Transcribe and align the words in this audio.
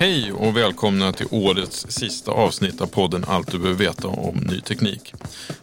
Hej 0.00 0.32
och 0.32 0.56
välkomna 0.56 1.12
till 1.12 1.26
årets 1.30 1.86
sista 1.88 2.30
avsnitt 2.30 2.80
av 2.80 2.86
podden 2.86 3.24
Allt 3.28 3.50
du 3.50 3.58
behöver 3.58 3.78
veta 3.78 4.08
om 4.08 4.36
ny 4.36 4.60
teknik. 4.60 5.14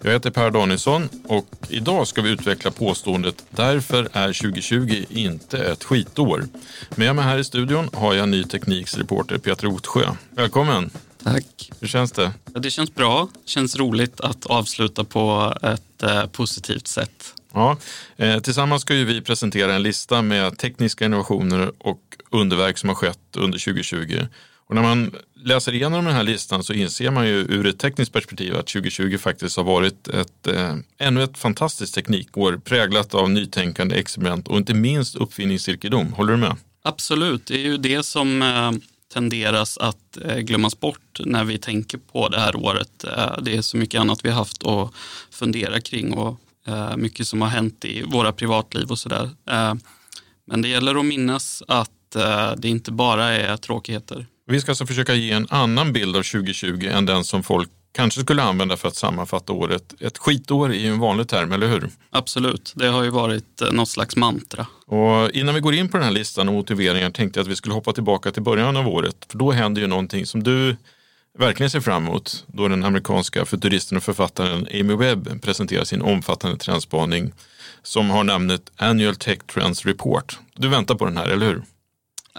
Jag 0.01 0.11
heter 0.11 0.31
Per 0.31 0.51
Danielsson 0.51 1.09
och 1.23 1.45
idag 1.69 2.07
ska 2.07 2.21
vi 2.21 2.29
utveckla 2.29 2.71
påståendet 2.71 3.45
Därför 3.49 4.09
är 4.13 4.33
2020 4.33 5.05
inte 5.09 5.57
ett 5.57 5.83
skitår. 5.83 6.47
Med 6.95 7.15
mig 7.15 7.25
här 7.25 7.37
i 7.37 7.43
studion 7.43 7.89
har 7.93 8.13
jag 8.13 8.29
ny 8.29 8.43
tekniks 8.43 8.97
reporter 8.97 9.37
Peter 9.37 9.67
Otsjö. 9.67 10.09
Välkommen! 10.29 10.89
Tack. 11.23 11.71
Hur 11.79 11.87
känns 11.87 12.11
det? 12.11 12.31
Ja, 12.53 12.59
Det 12.59 12.71
känns 12.71 12.95
bra. 12.95 13.27
Det 13.33 13.49
känns 13.49 13.75
roligt 13.75 14.21
att 14.21 14.45
avsluta 14.45 15.03
på 15.03 15.53
ett 15.61 16.03
eh, 16.03 16.25
positivt 16.25 16.87
sätt. 16.87 17.33
Ja, 17.57 17.77
eh, 18.17 18.39
tillsammans 18.39 18.81
ska 18.81 18.95
ju 18.95 19.05
vi 19.05 19.21
presentera 19.21 19.73
en 19.73 19.83
lista 19.83 20.21
med 20.21 20.57
tekniska 20.57 21.05
innovationer 21.05 21.71
och 21.79 22.01
underverk 22.29 22.77
som 22.77 22.89
har 22.89 22.95
skett 22.95 23.35
under 23.37 23.59
2020. 23.59 24.27
Och 24.67 24.75
när 24.75 24.81
man 24.81 25.15
läser 25.35 25.73
igenom 25.73 26.05
den 26.05 26.13
här 26.13 26.23
listan 26.23 26.63
så 26.63 26.73
inser 26.73 27.11
man 27.11 27.27
ju 27.27 27.33
ur 27.33 27.67
ett 27.67 27.79
tekniskt 27.79 28.13
perspektiv 28.13 28.55
att 28.55 28.67
2020 28.67 29.17
faktiskt 29.17 29.57
har 29.57 29.63
varit 29.63 30.07
ett, 30.07 30.47
eh, 30.47 30.75
ännu 30.97 31.23
ett 31.23 31.37
fantastiskt 31.37 31.95
teknikår 31.95 32.61
präglat 32.63 33.13
av 33.13 33.29
nytänkande, 33.29 33.95
experiment 33.95 34.47
och 34.47 34.57
inte 34.57 34.73
minst 34.73 35.15
uppfinningsrikedom. 35.15 36.13
Håller 36.13 36.31
du 36.31 36.37
med? 36.37 36.55
Absolut, 36.83 37.45
det 37.45 37.53
är 37.53 37.63
ju 37.63 37.77
det 37.77 38.03
som 38.03 38.41
eh, 38.41 38.71
tenderas 39.13 39.77
att 39.77 40.17
eh, 40.25 40.37
glömmas 40.37 40.79
bort 40.79 41.19
när 41.25 41.43
vi 41.43 41.57
tänker 41.57 41.97
på 41.97 42.29
det 42.29 42.39
här 42.39 42.55
året. 42.55 43.03
Eh, 43.03 43.37
det 43.41 43.57
är 43.57 43.61
så 43.61 43.77
mycket 43.77 44.01
annat 44.01 44.25
vi 44.25 44.29
har 44.29 44.37
haft 44.37 44.65
att 44.65 44.91
fundera 45.31 45.81
kring 45.81 46.13
och 46.13 46.39
mycket 46.97 47.27
som 47.27 47.41
har 47.41 47.49
hänt 47.49 47.85
i 47.85 48.03
våra 48.03 48.31
privatliv 48.31 48.91
och 48.91 48.99
sådär. 48.99 49.29
Eh, 49.49 49.73
men 50.47 50.61
det 50.61 50.67
gäller 50.67 50.95
att 50.99 51.05
minnas 51.05 51.63
att 51.67 52.15
eh, 52.15 52.51
det 52.57 52.69
inte 52.69 52.91
bara 52.91 53.25
är 53.25 53.57
tråkigheter. 53.57 54.25
Vi 54.47 54.61
ska 54.61 54.71
alltså 54.71 54.85
försöka 54.85 55.13
ge 55.13 55.31
en 55.31 55.47
annan 55.49 55.93
bild 55.93 56.15
av 56.15 56.23
2020 56.23 56.87
än 56.91 57.05
den 57.05 57.23
som 57.23 57.43
folk 57.43 57.69
kanske 57.91 58.21
skulle 58.21 58.43
använda 58.43 58.77
för 58.77 58.87
att 58.87 58.95
sammanfatta 58.95 59.53
året. 59.53 59.93
Ett 59.99 60.17
skitår 60.17 60.69
är 60.69 60.79
ju 60.79 60.87
en 60.87 60.99
vanlig 60.99 61.27
term, 61.27 61.51
eller 61.51 61.67
hur? 61.67 61.89
Absolut, 62.09 62.73
det 62.75 62.87
har 62.87 63.03
ju 63.03 63.09
varit 63.09 63.61
eh, 63.61 63.71
något 63.71 63.89
slags 63.89 64.15
mantra. 64.15 64.67
Och 64.85 65.31
innan 65.31 65.55
vi 65.55 65.61
går 65.61 65.73
in 65.73 65.89
på 65.89 65.97
den 65.97 66.03
här 66.03 66.13
listan 66.13 66.47
och 66.47 66.53
motiveringar 66.53 67.09
tänkte 67.09 67.39
jag 67.39 67.43
att 67.43 67.51
vi 67.51 67.55
skulle 67.55 67.73
hoppa 67.73 67.93
tillbaka 67.93 68.31
till 68.31 68.43
början 68.43 68.77
av 68.77 68.87
året. 68.87 69.15
För 69.29 69.37
då 69.37 69.51
händer 69.51 69.81
ju 69.81 69.87
någonting 69.87 70.25
som 70.25 70.43
du 70.43 70.75
verkligen 71.37 71.69
ser 71.69 71.79
fram 71.79 72.07
emot. 72.07 72.45
Då 72.47 72.67
den 72.67 72.83
amerikanska 72.83 73.45
futuristen 73.45 73.97
och 73.97 74.03
författaren 74.03 74.67
Amy 74.73 74.95
Webb 74.95 75.41
presenterar 75.41 75.83
sin 75.83 76.01
omfattande 76.01 76.57
trendspaning 76.57 77.31
som 77.83 78.09
har 78.09 78.23
namnet 78.23 78.71
Annual 78.75 79.15
Tech 79.15 79.39
Trends 79.53 79.85
Report. 79.85 80.39
Du 80.53 80.67
väntar 80.67 80.95
på 80.95 81.05
den 81.05 81.17
här, 81.17 81.27
eller 81.27 81.45
hur? 81.45 81.63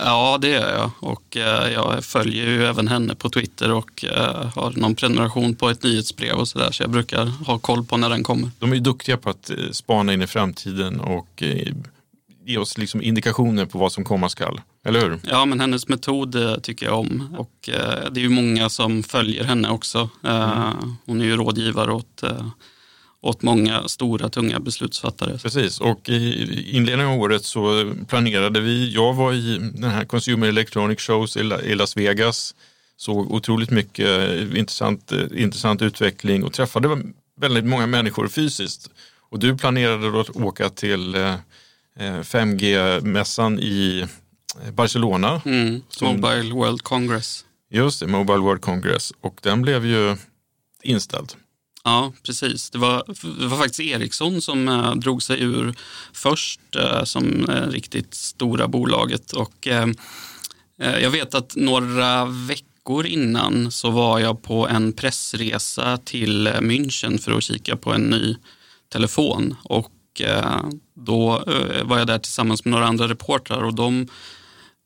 Ja, 0.01 0.39
det 0.41 0.49
gör 0.49 0.73
jag. 0.73 0.91
Och 1.01 1.37
eh, 1.37 1.73
jag 1.73 2.05
följer 2.05 2.47
ju 2.47 2.65
även 2.65 2.89
henne 2.89 3.15
på 3.15 3.31
Twitter 3.31 3.73
och 3.73 4.05
eh, 4.05 4.47
har 4.55 4.73
någon 4.77 4.95
prenumeration 4.95 5.55
på 5.55 5.69
ett 5.69 5.83
nyhetsbrev 5.83 6.35
och 6.37 6.49
sådär. 6.49 6.71
Så 6.71 6.83
jag 6.83 6.91
brukar 6.91 7.25
ha 7.25 7.59
koll 7.59 7.85
på 7.85 7.97
när 7.97 8.11
den 8.11 8.23
kommer. 8.23 8.51
De 8.59 8.71
är 8.71 8.75
ju 8.75 8.81
duktiga 8.81 9.17
på 9.17 9.31
att 9.31 9.51
eh, 9.51 9.57
spana 9.73 10.13
in 10.13 10.23
i 10.23 10.27
framtiden 10.27 11.01
och 11.01 11.43
eh, 11.43 11.75
ge 12.49 12.59
oss 12.59 12.79
liksom 12.79 13.03
indikationer 13.03 13.67
på 13.67 13.79
vad 13.79 13.93
som 13.93 14.05
komma 14.05 14.29
skall. 14.29 14.61
Eller 14.85 15.01
hur? 15.01 15.19
Ja, 15.23 15.45
men 15.45 15.61
hennes 15.61 15.89
metod 15.89 16.35
eh, 16.35 16.55
tycker 16.57 16.87
jag 16.87 16.99
om. 16.99 17.37
Och 17.39 17.69
eh, 17.69 18.11
det 18.13 18.21
är 18.21 18.23
ju 18.23 18.29
många 18.29 18.69
som 18.69 19.03
följer 19.03 19.45
henne 19.45 19.71
också. 19.71 20.11
Eh, 20.25 20.73
Hon 21.07 21.21
är 21.21 21.25
ju 21.25 21.37
rådgivare 21.37 21.93
åt, 21.93 22.23
eh, 22.23 22.47
åt 23.21 23.43
många 23.43 23.89
stora, 23.89 24.29
tunga 24.29 24.61
beslutsfattare. 24.61 25.39
Precis, 25.39 25.81
och 25.81 26.09
i 26.09 26.71
inledningen 26.77 27.13
av 27.15 27.21
året 27.21 27.45
så 27.45 27.93
planerade 28.09 28.61
vi, 28.61 28.95
jag 28.95 29.15
var 29.15 29.33
i 29.33 29.59
den 29.75 29.91
här 29.91 30.05
Consumer 30.05 30.49
Electronic 30.49 31.01
Shows 31.01 31.37
i 31.37 31.43
La- 31.43 31.63
i 31.63 31.75
Las 31.75 31.97
Vegas, 31.97 32.55
såg 32.97 33.31
otroligt 33.33 33.71
mycket 33.71 34.33
intressant, 34.55 35.13
eh, 35.13 35.19
intressant 35.37 35.83
utveckling 35.83 36.45
och 36.45 36.53
träffade 36.53 37.03
väldigt 37.41 37.65
många 37.65 37.87
människor 37.87 38.29
fysiskt. 38.29 38.91
Och 39.31 39.39
du 39.39 39.57
planerade 39.57 40.11
då 40.11 40.21
att 40.21 40.37
åka 40.37 40.69
till 40.69 41.15
eh, 41.15 41.23
eh, 41.23 41.35
5G-mässan 42.03 43.59
i 43.61 44.01
eh, 44.65 44.71
Barcelona. 44.73 45.43
Mm. 45.45 45.83
Som- 45.89 46.21
Mobile 46.21 46.55
World 46.55 46.83
Congress. 46.83 47.45
Just 47.71 48.01
det, 48.01 48.07
Mobile 48.07 48.39
World 48.39 48.61
Congress. 48.63 49.13
Och 49.21 49.39
den 49.43 49.63
blev 49.63 49.87
ju 49.87 50.17
inställd. 50.83 51.33
Ja, 51.85 52.13
precis. 52.23 52.71
Det 52.71 52.79
var, 52.79 53.03
det 53.41 53.47
var 53.47 53.57
faktiskt 53.59 53.81
Ericsson 53.81 54.43
som 54.43 54.69
eh, 54.69 54.95
drog 54.95 55.23
sig 55.23 55.41
ur 55.43 55.75
först 56.13 56.61
eh, 56.77 57.05
som 57.05 57.49
eh, 57.51 57.67
riktigt 57.69 58.15
stora 58.15 58.69
bolaget. 58.69 59.33
Och, 59.33 59.67
eh, 59.69 59.89
eh, 60.83 60.99
jag 60.99 61.11
vet 61.11 61.35
att 61.35 61.57
några 61.57 62.25
veckor 62.25 63.07
innan 63.07 63.71
så 63.73 63.91
var 63.91 64.19
jag 64.19 64.43
på 64.43 64.69
en 64.69 64.93
pressresa 64.93 65.99
till 66.05 66.47
eh, 66.47 66.53
München 66.53 67.19
för 67.19 67.33
att 67.33 67.43
kika 67.43 67.77
på 67.77 67.93
en 67.93 68.03
ny 68.03 68.37
telefon. 68.93 69.57
Och 69.65 69.91
Eh, 70.21 70.61
då 70.95 71.45
eh, 71.47 71.85
var 71.85 71.99
jag 71.99 72.07
där 72.07 72.19
tillsammans 72.19 72.65
med 72.65 72.73
några 72.73 72.87
andra 72.87 73.09
reportrar 73.09 73.63
och 73.63 73.75
de 73.75 74.07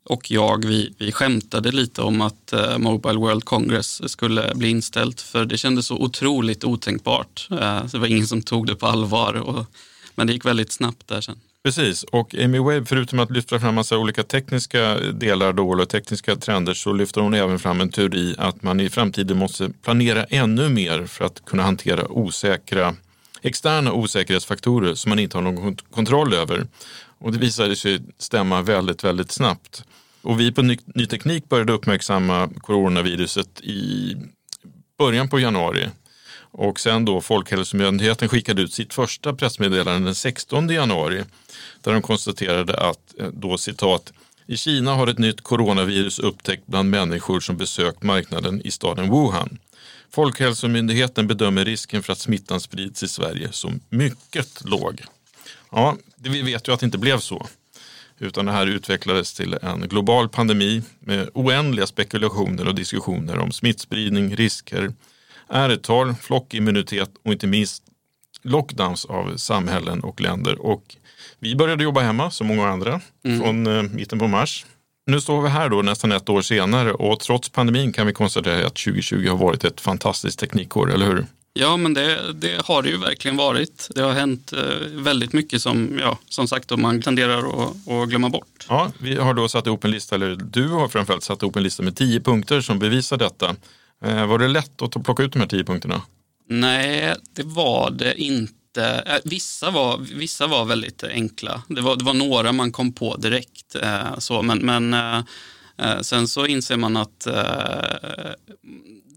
och 0.04 0.30
jag, 0.30 0.64
vi, 0.64 0.94
vi 0.98 1.12
skämtade 1.12 1.72
lite 1.72 2.02
om 2.02 2.20
att 2.20 2.52
eh, 2.52 2.78
Mobile 2.78 3.18
World 3.18 3.44
Congress 3.44 4.10
skulle 4.10 4.52
bli 4.54 4.68
inställt 4.68 5.20
för 5.20 5.44
det 5.44 5.58
kändes 5.58 5.86
så 5.86 5.96
otroligt 5.96 6.64
otänkbart. 6.64 7.46
Det 7.92 7.98
var 7.98 8.06
ingen 8.06 8.26
som 8.26 8.42
tog 8.42 8.66
det 8.66 8.74
på 8.74 8.86
allvar, 8.86 9.34
och, 9.34 9.66
men 10.14 10.26
det 10.26 10.32
gick 10.32 10.44
väldigt 10.44 10.72
snabbt 10.72 11.08
där 11.08 11.20
sen. 11.20 11.38
Precis, 11.64 12.02
och 12.02 12.34
Amy 12.34 12.60
Webb, 12.60 12.88
förutom 12.88 13.18
att 13.18 13.30
lyfta 13.30 13.60
fram 13.60 13.74
massa 13.74 13.98
olika 13.98 14.22
tekniska 14.22 14.98
delar 14.98 15.52
då, 15.52 15.72
eller 15.72 15.84
tekniska 15.84 16.36
trender, 16.36 16.74
så 16.74 16.92
lyfter 16.92 17.20
hon 17.20 17.34
även 17.34 17.58
fram 17.58 17.80
en 17.80 17.88
teori 17.88 18.34
att 18.38 18.62
man 18.62 18.80
i 18.80 18.90
framtiden 18.90 19.38
måste 19.38 19.70
planera 19.82 20.24
ännu 20.24 20.68
mer 20.68 21.06
för 21.06 21.24
att 21.24 21.44
kunna 21.44 21.62
hantera 21.62 22.08
osäkra, 22.08 22.94
externa 23.42 23.92
osäkerhetsfaktorer 23.92 24.94
som 24.94 25.08
man 25.08 25.18
inte 25.18 25.36
har 25.36 25.42
någon 25.42 25.76
kontroll 25.76 26.34
över. 26.34 26.66
Och 27.18 27.32
det 27.32 27.38
visade 27.38 27.76
sig 27.76 28.00
stämma 28.18 28.62
väldigt, 28.62 29.04
väldigt 29.04 29.32
snabbt. 29.32 29.84
Och 30.22 30.40
vi 30.40 30.52
på 30.52 30.62
Ny, 30.62 30.78
Ny 30.84 31.06
Teknik 31.06 31.48
började 31.48 31.72
uppmärksamma 31.72 32.48
coronaviruset 32.60 33.60
i 33.60 34.16
början 34.98 35.28
på 35.28 35.40
januari. 35.40 35.88
Och 36.54 36.80
sen 36.80 37.04
då 37.04 37.20
Folkhälsomyndigheten 37.20 38.28
skickade 38.28 38.62
ut 38.62 38.72
sitt 38.72 38.94
första 38.94 39.32
pressmeddelande 39.34 40.08
den 40.08 40.14
16 40.14 40.68
januari 40.68 41.24
där 41.80 41.92
de 41.92 42.02
konstaterade 42.02 42.76
att, 42.76 43.20
eh, 43.20 43.26
då 43.32 43.58
citat, 43.58 44.12
i 44.46 44.56
Kina 44.56 44.94
har 44.94 45.06
ett 45.06 45.18
nytt 45.18 45.40
coronavirus 45.40 46.18
upptäckt 46.18 46.66
bland 46.66 46.90
människor 46.90 47.40
som 47.40 47.56
besökt 47.56 48.02
marknaden 48.02 48.62
i 48.64 48.70
staden 48.70 49.10
Wuhan. 49.10 49.58
Folkhälsomyndigheten 50.14 51.26
bedömer 51.26 51.64
risken 51.64 52.02
för 52.02 52.12
att 52.12 52.18
smittan 52.18 52.60
sprids 52.60 53.02
i 53.02 53.08
Sverige 53.08 53.52
som 53.52 53.80
mycket 53.88 54.64
låg. 54.64 55.02
Ja, 55.70 55.96
vi 56.16 56.42
vet 56.42 56.68
ju 56.68 56.72
att 56.72 56.80
det 56.80 56.86
inte 56.86 56.98
blev 56.98 57.18
så. 57.18 57.46
Utan 58.18 58.46
det 58.46 58.52
här 58.52 58.66
utvecklades 58.66 59.34
till 59.34 59.58
en 59.62 59.80
global 59.80 60.28
pandemi 60.28 60.82
med 61.00 61.28
oändliga 61.34 61.86
spekulationer 61.86 62.68
och 62.68 62.74
diskussioner 62.74 63.38
om 63.38 63.52
smittspridning, 63.52 64.36
risker, 64.36 64.92
R-tal, 65.48 66.14
flockimmunitet 66.14 67.10
och 67.24 67.32
inte 67.32 67.46
minst 67.46 67.82
lockdowns 68.42 69.04
av 69.04 69.36
samhällen 69.36 70.00
och 70.00 70.20
länder. 70.20 70.60
Och 70.60 70.96
vi 71.38 71.56
började 71.56 71.84
jobba 71.84 72.00
hemma 72.00 72.30
som 72.30 72.46
många 72.46 72.68
andra 72.68 73.00
mm. 73.24 73.40
från 73.40 73.66
eh, 73.66 73.82
mitten 73.82 74.18
på 74.18 74.26
mars. 74.26 74.66
Nu 75.06 75.20
står 75.20 75.42
vi 75.42 75.48
här 75.48 75.68
då 75.68 75.82
nästan 75.82 76.12
ett 76.12 76.28
år 76.28 76.42
senare 76.42 76.92
och 76.92 77.20
trots 77.20 77.48
pandemin 77.48 77.92
kan 77.92 78.06
vi 78.06 78.12
konstatera 78.12 78.66
att 78.66 78.74
2020 78.74 79.28
har 79.28 79.36
varit 79.36 79.64
ett 79.64 79.80
fantastiskt 79.80 80.38
teknikår, 80.38 80.92
eller 80.92 81.06
hur? 81.06 81.26
Ja, 81.54 81.76
men 81.76 81.94
det, 81.94 82.32
det, 82.32 82.66
har 82.66 82.82
det 82.82 82.88
ju 82.88 82.96
verkligen 82.96 83.36
varit. 83.36 83.88
Det 83.94 84.02
har 84.02 84.12
hänt 84.12 84.52
eh, 84.52 84.88
väldigt 84.90 85.32
mycket 85.32 85.62
som, 85.62 85.98
ja, 86.00 86.18
som 86.28 86.48
sagt, 86.48 86.78
man 86.78 87.02
tenderar 87.02 87.38
att, 87.38 87.88
att 87.88 88.08
glömma 88.08 88.28
bort. 88.28 88.66
Ja, 88.68 88.92
vi 88.98 89.16
har 89.16 89.34
då 89.34 89.48
satt 89.48 89.66
ihop 89.66 89.84
en 89.84 89.90
lista, 89.90 90.14
eller 90.14 90.36
du 90.36 90.68
har 90.68 90.88
framförallt 90.88 91.22
satt 91.22 91.42
ihop 91.42 91.56
en 91.56 91.62
lista 91.62 91.82
med 91.82 91.96
tio 91.96 92.20
punkter 92.20 92.60
som 92.60 92.78
bevisar 92.78 93.16
detta. 93.16 93.56
Eh, 94.04 94.26
var 94.26 94.38
det 94.38 94.48
lätt 94.48 94.82
att 94.82 95.04
plocka 95.04 95.22
ut 95.22 95.32
de 95.32 95.38
här 95.38 95.46
tio 95.46 95.64
punkterna? 95.64 96.02
Nej, 96.48 97.14
det 97.36 97.42
var 97.42 97.90
det 97.90 98.22
inte. 98.22 98.54
Eh, 98.76 99.14
vissa 99.24 99.70
var, 99.70 99.98
vissa 99.98 100.46
var 100.46 100.64
väldigt 100.64 101.04
enkla. 101.04 101.62
Det 101.68 101.80
var, 101.80 101.96
det 101.96 102.04
var 102.04 102.14
några 102.14 102.52
man 102.52 102.72
kom 102.72 102.92
på 102.92 103.16
direkt. 103.16 103.74
Eh, 103.74 104.18
så, 104.18 104.42
men, 104.42 104.58
men 104.58 104.94
eh, 104.94 105.22
eh, 105.78 106.00
sen 106.00 106.28
så 106.28 106.46
inser 106.46 106.76
man 106.76 106.96
att 106.96 107.26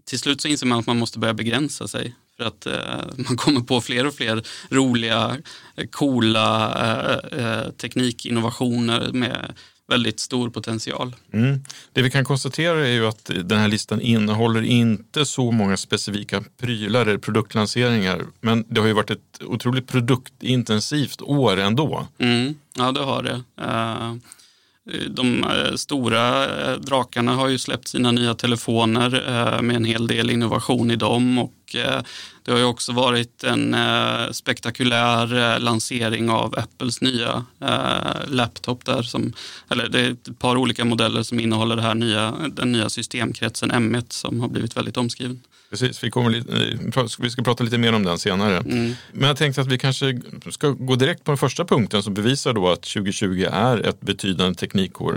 till 0.04 0.18
slut 0.18 0.40
så 0.40 0.48
inser 0.48 0.66
man 0.66 0.78
att 0.78 0.86
man 0.86 0.98
måste 0.98 1.18
börja 1.18 1.34
begränsa 1.34 1.88
sig. 1.88 2.14
För 2.36 2.44
att 2.44 2.66
eh, 2.66 3.04
man 3.16 3.36
kommer 3.36 3.60
på 3.60 3.80
fler 3.80 4.06
och 4.06 4.14
fler 4.14 4.42
roliga, 4.70 5.36
coola 5.90 6.72
eh, 7.32 7.70
teknikinnovationer 7.70 9.12
med 9.12 9.54
väldigt 9.88 10.20
stor 10.20 10.50
potential. 10.50 11.16
Mm. 11.32 11.64
Det 11.92 12.02
vi 12.02 12.10
kan 12.10 12.24
konstatera 12.24 12.86
är 12.86 12.92
ju 12.92 13.06
att 13.06 13.30
den 13.44 13.58
här 13.58 13.68
listan 13.68 14.00
innehåller 14.00 14.62
inte 14.62 15.26
så 15.26 15.50
många 15.52 15.76
specifika 15.76 16.42
prylar 16.60 17.06
eller 17.06 17.18
produktlanseringar. 17.18 18.26
Men 18.40 18.64
det 18.68 18.80
har 18.80 18.88
ju 18.88 18.92
varit 18.92 19.10
ett 19.10 19.42
otroligt 19.44 19.86
produktintensivt 19.86 21.22
år 21.22 21.56
ändå. 21.56 22.06
Mm. 22.18 22.54
Ja, 22.76 22.92
det 22.92 23.00
har 23.00 23.22
det. 23.22 23.42
Uh, 23.62 24.14
de 25.08 25.44
eh, 25.44 25.74
stora 25.74 26.44
eh, 26.44 26.78
drakarna 26.78 27.34
har 27.34 27.48
ju 27.48 27.58
släppt 27.58 27.88
sina 27.88 28.12
nya 28.12 28.34
telefoner 28.34 29.24
eh, 29.28 29.62
med 29.62 29.76
en 29.76 29.84
hel 29.84 30.06
del 30.06 30.30
innovation 30.30 30.90
i 30.90 30.96
dem 30.96 31.38
och 31.38 31.65
det 31.72 32.50
har 32.50 32.58
ju 32.58 32.64
också 32.64 32.92
varit 32.92 33.44
en 33.44 33.76
spektakulär 34.34 35.58
lansering 35.58 36.30
av 36.30 36.58
Apples 36.58 37.00
nya 37.00 37.44
laptop 38.26 38.84
där 38.84 39.02
som, 39.02 39.32
eller 39.70 39.88
det 39.88 40.00
är 40.00 40.10
ett 40.10 40.38
par 40.38 40.56
olika 40.56 40.84
modeller 40.84 41.22
som 41.22 41.40
innehåller 41.40 41.76
det 41.76 41.82
här 41.82 41.94
nya, 41.94 42.34
den 42.50 42.72
nya 42.72 42.88
systemkretsen 42.88 43.72
M1 43.72 44.04
som 44.08 44.40
har 44.40 44.48
blivit 44.48 44.76
väldigt 44.76 44.96
omskriven. 44.96 45.40
Precis, 45.70 46.04
vi, 46.04 46.10
kommer 46.10 46.30
lite, 46.30 47.18
vi 47.18 47.30
ska 47.30 47.42
prata 47.42 47.64
lite 47.64 47.78
mer 47.78 47.92
om 47.92 48.04
den 48.04 48.18
senare. 48.18 48.56
Mm. 48.56 48.92
Men 49.12 49.28
jag 49.28 49.36
tänkte 49.36 49.60
att 49.60 49.66
vi 49.66 49.78
kanske 49.78 50.20
ska 50.50 50.68
gå 50.68 50.96
direkt 50.96 51.24
på 51.24 51.30
den 51.30 51.38
första 51.38 51.64
punkten 51.64 52.02
som 52.02 52.14
bevisar 52.14 52.52
då 52.52 52.68
att 52.68 52.82
2020 52.82 53.46
är 53.52 53.86
ett 53.88 54.00
betydande 54.00 54.54
teknikår. 54.54 55.16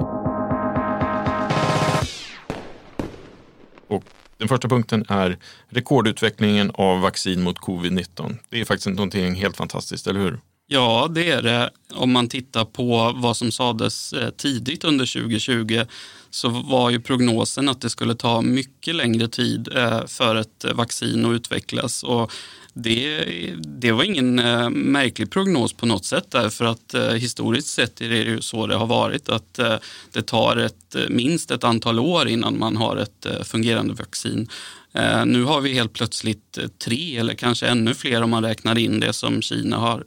Och 3.88 4.04
den 4.39 4.47
första 4.47 4.68
punkten 4.68 5.06
är 5.07 5.38
rekordutvecklingen 5.69 6.71
av 6.74 7.01
vaccin 7.01 7.41
mot 7.41 7.57
covid-19. 7.59 8.38
Det 8.50 8.62
är 8.62 8.65
faktiskt 8.65 8.88
någonting 8.88 9.36
helt 9.36 9.57
fantastiskt, 9.57 10.07
eller 10.07 10.19
hur? 10.19 10.39
Ja, 10.68 11.07
det 11.15 11.31
är 11.31 11.41
det. 11.41 11.69
Om 11.94 12.12
man 12.12 12.27
tittar 12.27 12.65
på 12.65 13.13
vad 13.15 13.38
som 13.38 13.51
sades 13.51 14.13
eh, 14.13 14.30
tidigt 14.30 14.83
under 14.83 15.21
2020 15.21 15.86
så 16.30 16.50
var 16.50 16.89
ju 16.89 17.00
prognosen 17.00 17.69
att 17.69 17.81
det 17.81 17.89
skulle 17.89 18.15
ta 18.15 18.41
mycket 18.41 18.95
längre 18.95 19.27
tid 19.27 19.69
eh, 19.75 20.06
för 20.06 20.36
ett 20.36 20.65
vaccin 20.74 21.25
att 21.25 21.31
utvecklas. 21.31 22.03
Och 22.03 22.31
det, 22.74 23.25
det 23.57 23.92
var 23.92 24.04
ingen 24.04 24.39
eh, 24.39 24.69
märklig 24.69 25.31
prognos 25.31 25.74
på 25.74 25.86
något 25.86 26.06
sätt 26.06 26.25
därför 26.31 26.66
att 26.66 26.94
eh, 26.94 27.10
historiskt 27.10 27.68
sett 27.68 28.01
är 28.01 28.10
det 28.10 28.18
ju 28.18 28.42
så 28.42 28.68
det 28.68 28.75
har 28.75 28.88
varit 28.88 29.30
att 29.30 29.60
eh, 29.60 29.75
det 30.12 30.21
tar 30.21 30.57
ett, 30.57 30.95
eh, 30.95 31.01
minst 31.10 31.51
ett 31.51 31.63
antal 31.63 32.00
år 32.00 32.27
innan 32.27 32.60
man 32.60 32.77
har 32.77 32.98
ett 32.98 33.27
fungerande 33.44 33.94
vaccin. 33.94 34.50
Eh, 34.94 35.25
nu 35.25 35.44
har 35.44 35.62
vi 35.62 35.74
helt 35.74 35.94
plötsligt 35.94 36.60
tre 36.86 37.18
eller 37.18 37.33
kanske 37.33 37.68
ännu 37.68 37.94
fler 37.94 38.21
om 38.21 38.30
man 38.30 38.44
räknar 38.44 38.77
in 38.77 39.00
det 39.00 39.13
som 39.13 39.42
Kina 39.42 39.77
har 39.77 40.06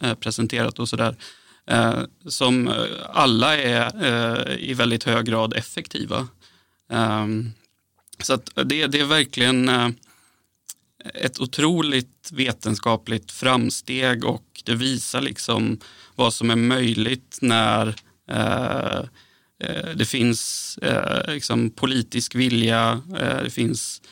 eh, 0.00 0.14
presenterat 0.14 0.78
och 0.78 0.88
sådär. 0.88 1.16
Som 2.28 2.70
alla 3.12 3.56
är 3.56 4.58
i 4.58 4.74
väldigt 4.74 5.04
hög 5.04 5.26
grad 5.26 5.54
effektiva. 5.54 6.28
Ehm, 6.92 7.52
så 8.22 8.38
det, 8.54 8.86
det 8.86 9.00
är 9.00 9.04
verkligen 9.04 9.70
ett 11.14 11.40
otroligt 11.40 12.30
vetenskapligt 12.32 13.32
framsteg 13.32 14.24
och 14.24 14.62
det 14.64 14.74
visar 14.74 15.20
liksom 15.20 15.78
vad 16.14 16.34
som 16.34 16.50
är 16.50 16.56
möjligt 16.56 17.38
när 17.40 17.94
eh, 18.30 18.98
eh, 19.62 19.90
det 19.96 20.04
finns 20.04 20.78
eh, 20.82 21.32
liksom 21.34 21.70
politisk 21.70 22.34
vilja, 22.34 23.02
det 23.44 23.50
finns 23.50 24.02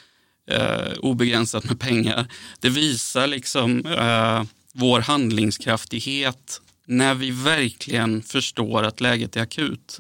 eh, 0.51 0.93
obegränsat 0.99 1.65
med 1.65 1.81
pengar. 1.81 2.27
Det 2.61 2.69
visar 2.69 3.27
liksom 3.27 3.87
eh, 3.87 4.43
vår 4.73 5.01
handlingskraftighet 5.01 6.61
när 6.87 7.15
vi 7.15 7.31
verkligen 7.31 8.23
förstår 8.23 8.83
att 8.83 9.01
läget 9.01 9.37
är 9.37 9.43
akut. 9.43 9.99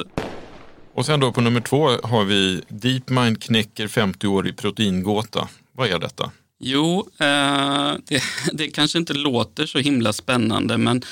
Och 0.94 1.06
sen 1.06 1.20
då 1.20 1.32
på 1.32 1.40
nummer 1.40 1.60
två 1.60 1.88
har 2.04 2.24
vi 2.24 2.62
DeepMind 2.68 3.42
knäcker 3.42 3.86
50-årig 3.86 4.56
proteingåta. 4.56 5.48
Vad 5.72 5.88
är 5.88 5.98
detta? 5.98 6.30
Jo, 6.62 7.08
eh, 7.18 7.92
det, 8.06 8.22
det, 8.52 8.68
kanske 8.68 8.98
inte 8.98 9.14
låter 9.14 9.66
så 9.66 9.78
himla 9.78 10.12
spännande 10.12 10.78
men 10.78 11.02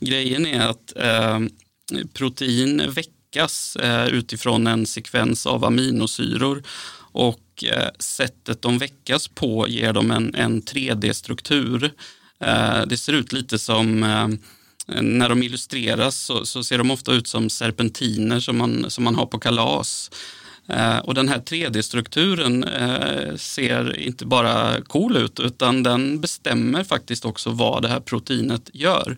grejen 0.00 0.46
är 0.46 0.60
att 0.60 0.96
eh, 0.96 1.40
protein 2.12 2.82
väckas 2.90 3.76
eh, 3.76 4.06
utifrån 4.06 4.66
en 4.66 4.86
sekvens 4.86 5.46
av 5.46 5.64
aminosyror 5.64 6.62
och 7.12 7.40
Eh, 7.62 7.88
sättet 7.98 8.62
de 8.62 8.78
väckas 8.78 9.28
på 9.28 9.68
ger 9.68 9.92
dem 9.92 10.10
en, 10.10 10.34
en 10.34 10.62
3D-struktur. 10.62 11.90
Eh, 12.40 12.80
det 12.86 12.96
ser 12.96 13.12
ut 13.12 13.32
lite 13.32 13.58
som 13.58 14.02
eh, 14.02 14.28
när 15.02 15.28
de 15.28 15.42
illustreras 15.42 16.16
så, 16.16 16.46
så, 16.46 16.64
ser 16.64 16.78
de 16.78 16.90
ofta 16.90 17.12
ut 17.12 17.26
som 17.26 17.50
serpentiner 17.50 18.40
som 18.40 18.58
man, 18.58 18.90
som 18.90 19.04
man 19.04 19.14
har 19.14 19.26
på 19.26 19.38
kalas. 19.38 20.10
Eh, 20.68 20.98
och 20.98 21.14
den 21.14 21.28
här 21.28 21.38
3D-strukturen 21.38 22.64
eh, 22.64 23.36
ser 23.36 23.98
inte 23.98 24.26
bara 24.26 24.80
cool 24.82 25.16
ut 25.16 25.40
utan 25.40 25.82
den 25.82 26.20
bestämmer 26.20 26.84
faktiskt 26.84 27.24
också 27.24 27.50
vad 27.50 27.82
det 27.82 27.88
här 27.88 28.00
proteinet 28.00 28.70
gör. 28.72 29.16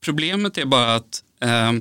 Problemet 0.00 0.58
är 0.58 0.64
bara 0.64 0.94
att 0.94 1.22
eh, 1.40 1.72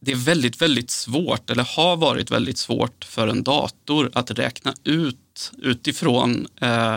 det 0.00 0.12
är 0.12 0.16
väldigt, 0.16 0.62
väldigt 0.62 0.90
svårt, 0.90 1.50
eller 1.50 1.76
har 1.76 1.96
varit 1.96 2.30
väldigt 2.30 2.58
svårt 2.58 3.04
för 3.04 3.28
en 3.28 3.42
dator 3.42 4.10
att 4.12 4.30
räkna 4.30 4.74
ut 4.84 5.52
utifrån 5.58 6.46
eh, 6.60 6.96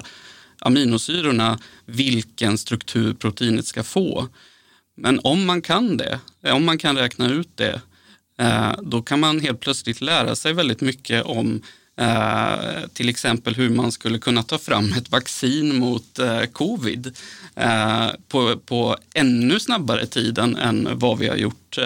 aminosyrorna 0.59 1.59
vilken 1.85 2.57
struktur 2.57 3.13
proteinet 3.13 3.65
ska 3.65 3.83
få. 3.83 4.27
Men 4.97 5.19
om 5.23 5.45
man 5.45 5.61
kan 5.61 5.97
det, 5.97 6.19
om 6.41 6.65
man 6.65 6.77
kan 6.77 6.97
räkna 6.97 7.29
ut 7.29 7.49
det, 7.55 7.81
då 8.81 9.01
kan 9.01 9.19
man 9.19 9.39
helt 9.39 9.59
plötsligt 9.59 10.01
lära 10.01 10.35
sig 10.35 10.53
väldigt 10.53 10.81
mycket 10.81 11.23
om 11.23 11.61
Uh, 12.01 12.87
till 12.93 13.09
exempel 13.09 13.55
hur 13.55 13.69
man 13.69 13.91
skulle 13.91 14.19
kunna 14.19 14.43
ta 14.43 14.57
fram 14.57 14.93
ett 14.93 15.11
vaccin 15.11 15.75
mot 15.75 16.19
uh, 16.19 16.43
covid 16.43 17.17
uh, 17.59 18.09
på, 18.27 18.57
på 18.57 18.97
ännu 19.13 19.59
snabbare 19.59 20.05
tid 20.05 20.37
än, 20.37 20.55
än 20.55 20.89
vad 20.93 21.19
vi 21.19 21.27
har 21.27 21.35
gjort 21.35 21.77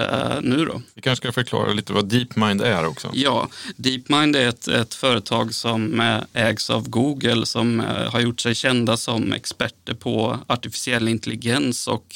nu. 0.42 0.66
Då. 0.66 0.82
Vi 0.94 1.02
kanske 1.02 1.24
ska 1.24 1.32
förklara 1.32 1.74
lite 1.74 1.94
vad 1.94 2.06
DeepMind 2.06 2.62
är 2.62 2.86
också. 2.86 3.12
Ja, 3.14 3.50
DeepMind 3.76 4.36
är 4.36 4.50
ett, 4.50 4.68
ett 4.68 4.94
företag 4.94 5.54
som 5.54 6.02
ägs 6.34 6.70
av 6.70 6.90
Google 6.90 7.46
som 7.46 7.80
har 8.08 8.20
gjort 8.20 8.40
sig 8.40 8.56
kända 8.56 8.98
som 8.98 9.34
experter 9.34 9.94
på 9.94 10.40
artificiell 10.48 11.08
intelligens 11.08 11.88
och 11.88 12.16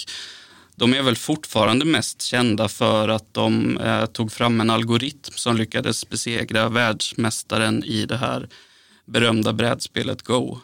de 0.76 0.94
är 0.94 1.02
väl 1.02 1.16
fortfarande 1.16 1.86
mest 1.86 2.22
kända 2.22 2.68
för 2.68 3.10
att 3.10 3.34
de 3.34 3.78
eh, 3.78 4.06
tog 4.06 4.32
fram 4.32 4.62
en 4.62 4.70
algoritm 4.70 5.34
som 5.36 5.58
lyckades 5.58 6.10
besegra 6.10 6.70
världsmästaren 6.70 7.84
i 7.84 8.06
det 8.06 8.18
här 8.18 8.50
berömda 9.06 9.54
brädspelet 9.54 10.22
Go. 10.22 10.58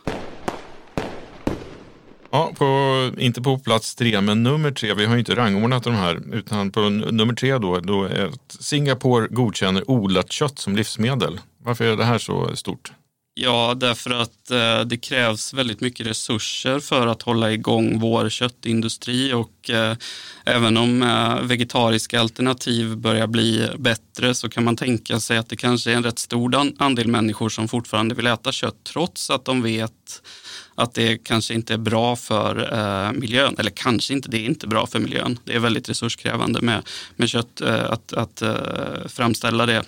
Ja, 2.31 2.51
på, 2.57 3.11
inte 3.17 3.41
på 3.41 3.59
plats 3.59 3.95
tre, 3.95 4.21
men 4.21 4.43
nummer 4.43 4.71
tre. 4.71 4.93
Vi 4.93 5.05
har 5.05 5.13
ju 5.13 5.19
inte 5.19 5.35
rangordnat 5.35 5.83
de 5.83 5.93
här, 5.93 6.35
utan 6.35 6.71
på 6.71 6.81
nummer 6.89 7.33
tre 7.33 7.57
då, 7.57 7.79
då 7.79 8.03
är 8.03 8.25
att 8.25 8.57
Singapore 8.59 9.27
godkänner 9.27 9.89
odlat 9.89 10.31
kött 10.31 10.59
som 10.59 10.75
livsmedel. 10.75 11.39
Varför 11.63 11.85
är 11.85 11.97
det 11.97 12.03
här 12.03 12.17
så 12.17 12.55
stort? 12.55 12.91
Ja, 13.41 13.73
därför 13.77 14.09
att 14.09 14.51
eh, 14.51 14.81
det 14.81 14.97
krävs 14.97 15.53
väldigt 15.53 15.81
mycket 15.81 16.07
resurser 16.07 16.79
för 16.79 17.07
att 17.07 17.21
hålla 17.21 17.51
igång 17.51 17.99
vår 17.99 18.29
köttindustri 18.29 19.33
och 19.33 19.69
eh, 19.69 19.95
även 20.45 20.77
om 20.77 21.03
eh, 21.03 21.41
vegetariska 21.41 22.19
alternativ 22.19 22.97
börjar 22.97 23.27
bli 23.27 23.69
bättre 23.77 24.35
så 24.35 24.49
kan 24.49 24.63
man 24.63 24.75
tänka 24.75 25.19
sig 25.19 25.37
att 25.37 25.49
det 25.49 25.55
kanske 25.55 25.91
är 25.91 25.95
en 25.95 26.03
rätt 26.03 26.19
stor 26.19 26.73
andel 26.77 27.07
människor 27.07 27.49
som 27.49 27.67
fortfarande 27.67 28.15
vill 28.15 28.27
äta 28.27 28.51
kött 28.51 28.83
trots 28.83 29.29
att 29.29 29.45
de 29.45 29.61
vet 29.61 30.21
att 30.75 30.93
det 30.93 31.17
kanske 31.17 31.53
inte 31.53 31.73
är 31.73 31.77
bra 31.77 32.15
för 32.15 32.73
eh, 32.73 33.11
miljön. 33.11 33.55
Eller 33.59 33.71
kanske 33.71 34.13
inte, 34.13 34.29
det 34.29 34.37
är 34.37 34.45
inte 34.45 34.67
bra 34.67 34.87
för 34.87 34.99
miljön. 34.99 35.39
Det 35.43 35.55
är 35.55 35.59
väldigt 35.59 35.89
resurskrävande 35.89 36.61
med, 36.61 36.87
med 37.15 37.29
kött, 37.29 37.61
eh, 37.61 37.91
att, 37.91 38.13
att 38.13 38.41
eh, 38.41 39.07
framställa 39.07 39.65
det. 39.65 39.83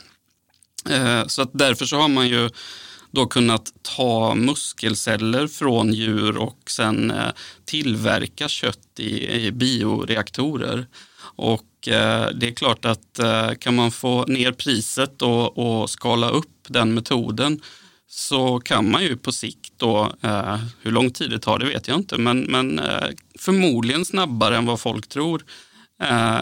Eh, 0.89 1.27
så 1.27 1.41
att 1.41 1.50
därför 1.53 1.86
så 1.86 1.98
har 1.98 2.08
man 2.08 2.27
ju 2.27 2.50
då 3.12 3.25
kunnat 3.25 3.74
ta 3.82 4.36
muskelceller 4.36 5.48
från 5.48 5.94
djur 5.94 6.38
och 6.38 6.60
sen 6.68 7.12
eh, 7.12 7.32
tillverka 7.65 8.48
kött 8.48 9.00
i, 9.00 9.27
i 9.27 9.51
bioreaktorer. 9.51 10.88
Och 11.36 11.88
eh, 11.88 12.30
det 12.34 12.48
är 12.48 12.53
klart 12.56 12.86
att 12.86 13.20
eh, 13.20 13.51
kan 13.51 13.75
man 13.75 13.91
få 13.91 14.25
ner 14.25 14.51
priset 14.51 15.22
och, 15.22 15.58
och 15.58 15.89
skala 15.89 16.30
upp 16.30 16.65
den 16.68 16.94
metoden 16.94 17.62
så 18.08 18.60
kan 18.60 18.91
man 18.91 19.03
ju 19.03 19.18
på 19.18 19.32
sikt 19.32 19.74
då, 19.77 20.15
hur 20.82 20.91
lång 20.91 21.12
tid 21.12 21.30
det 21.30 21.39
tar 21.39 21.60
det 21.60 21.65
vet 21.65 21.88
jag 21.88 21.98
inte, 21.98 22.18
men, 22.18 22.39
men 22.39 22.82
förmodligen 23.39 24.06
snabbare 24.06 24.58
än 24.58 24.65
vad 24.65 24.80
folk 24.80 25.08
tror 25.08 25.44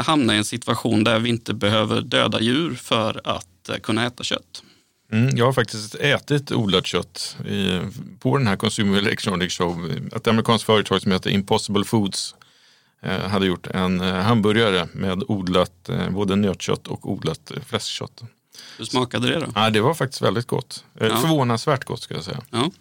hamna 0.04 0.36
i 0.36 0.38
en 0.38 0.46
situation 0.46 1.04
där 1.04 1.20
vi 1.20 1.30
inte 1.30 1.54
behöver 1.54 2.02
döda 2.02 2.42
djur 2.42 2.76
för 2.76 3.22
att 3.24 3.70
kunna 3.84 4.06
äta 4.06 4.24
kött. 4.24 4.64
Mm, 5.12 5.38
jag 5.38 5.46
har 5.46 5.54
faktiskt 5.54 5.96
ätit 5.96 6.52
odlat 6.52 6.86
kött 6.86 7.38
i, 7.48 7.80
på 8.20 8.38
den 8.38 8.48
här 8.48 8.56
Consumer 8.56 8.98
Electronics 8.98 9.58
Show. 9.58 9.92
Ett 10.16 10.28
amerikanskt 10.28 10.66
företag 10.66 11.02
som 11.02 11.12
heter 11.12 11.30
Impossible 11.30 11.84
Foods 11.84 12.36
eh, 13.02 13.20
hade 13.20 13.46
gjort 13.46 13.68
en 13.68 14.02
eh, 14.02 14.14
hamburgare 14.14 14.88
med 14.94 15.24
odlat 15.28 15.90
både 16.10 16.36
nötkött 16.36 16.88
och 16.88 17.12
odlat 17.12 17.52
fläskkött. 17.66 18.24
Hur 18.78 18.86
smakade 18.86 19.28
det 19.28 19.40
då? 19.40 19.46
Ja, 19.56 19.70
det 19.70 19.82
var 19.82 19.94
faktiskt 19.94 20.22
väldigt 20.22 20.48
gott. 20.48 20.84
Eh, 21.00 21.08
ja. 21.08 21.18
Förvånansvärt 21.18 21.86
gott 21.86 22.02
ska 22.02 22.14
jag 22.14 22.24
säga. 22.24 22.42
Ja. 22.52 22.72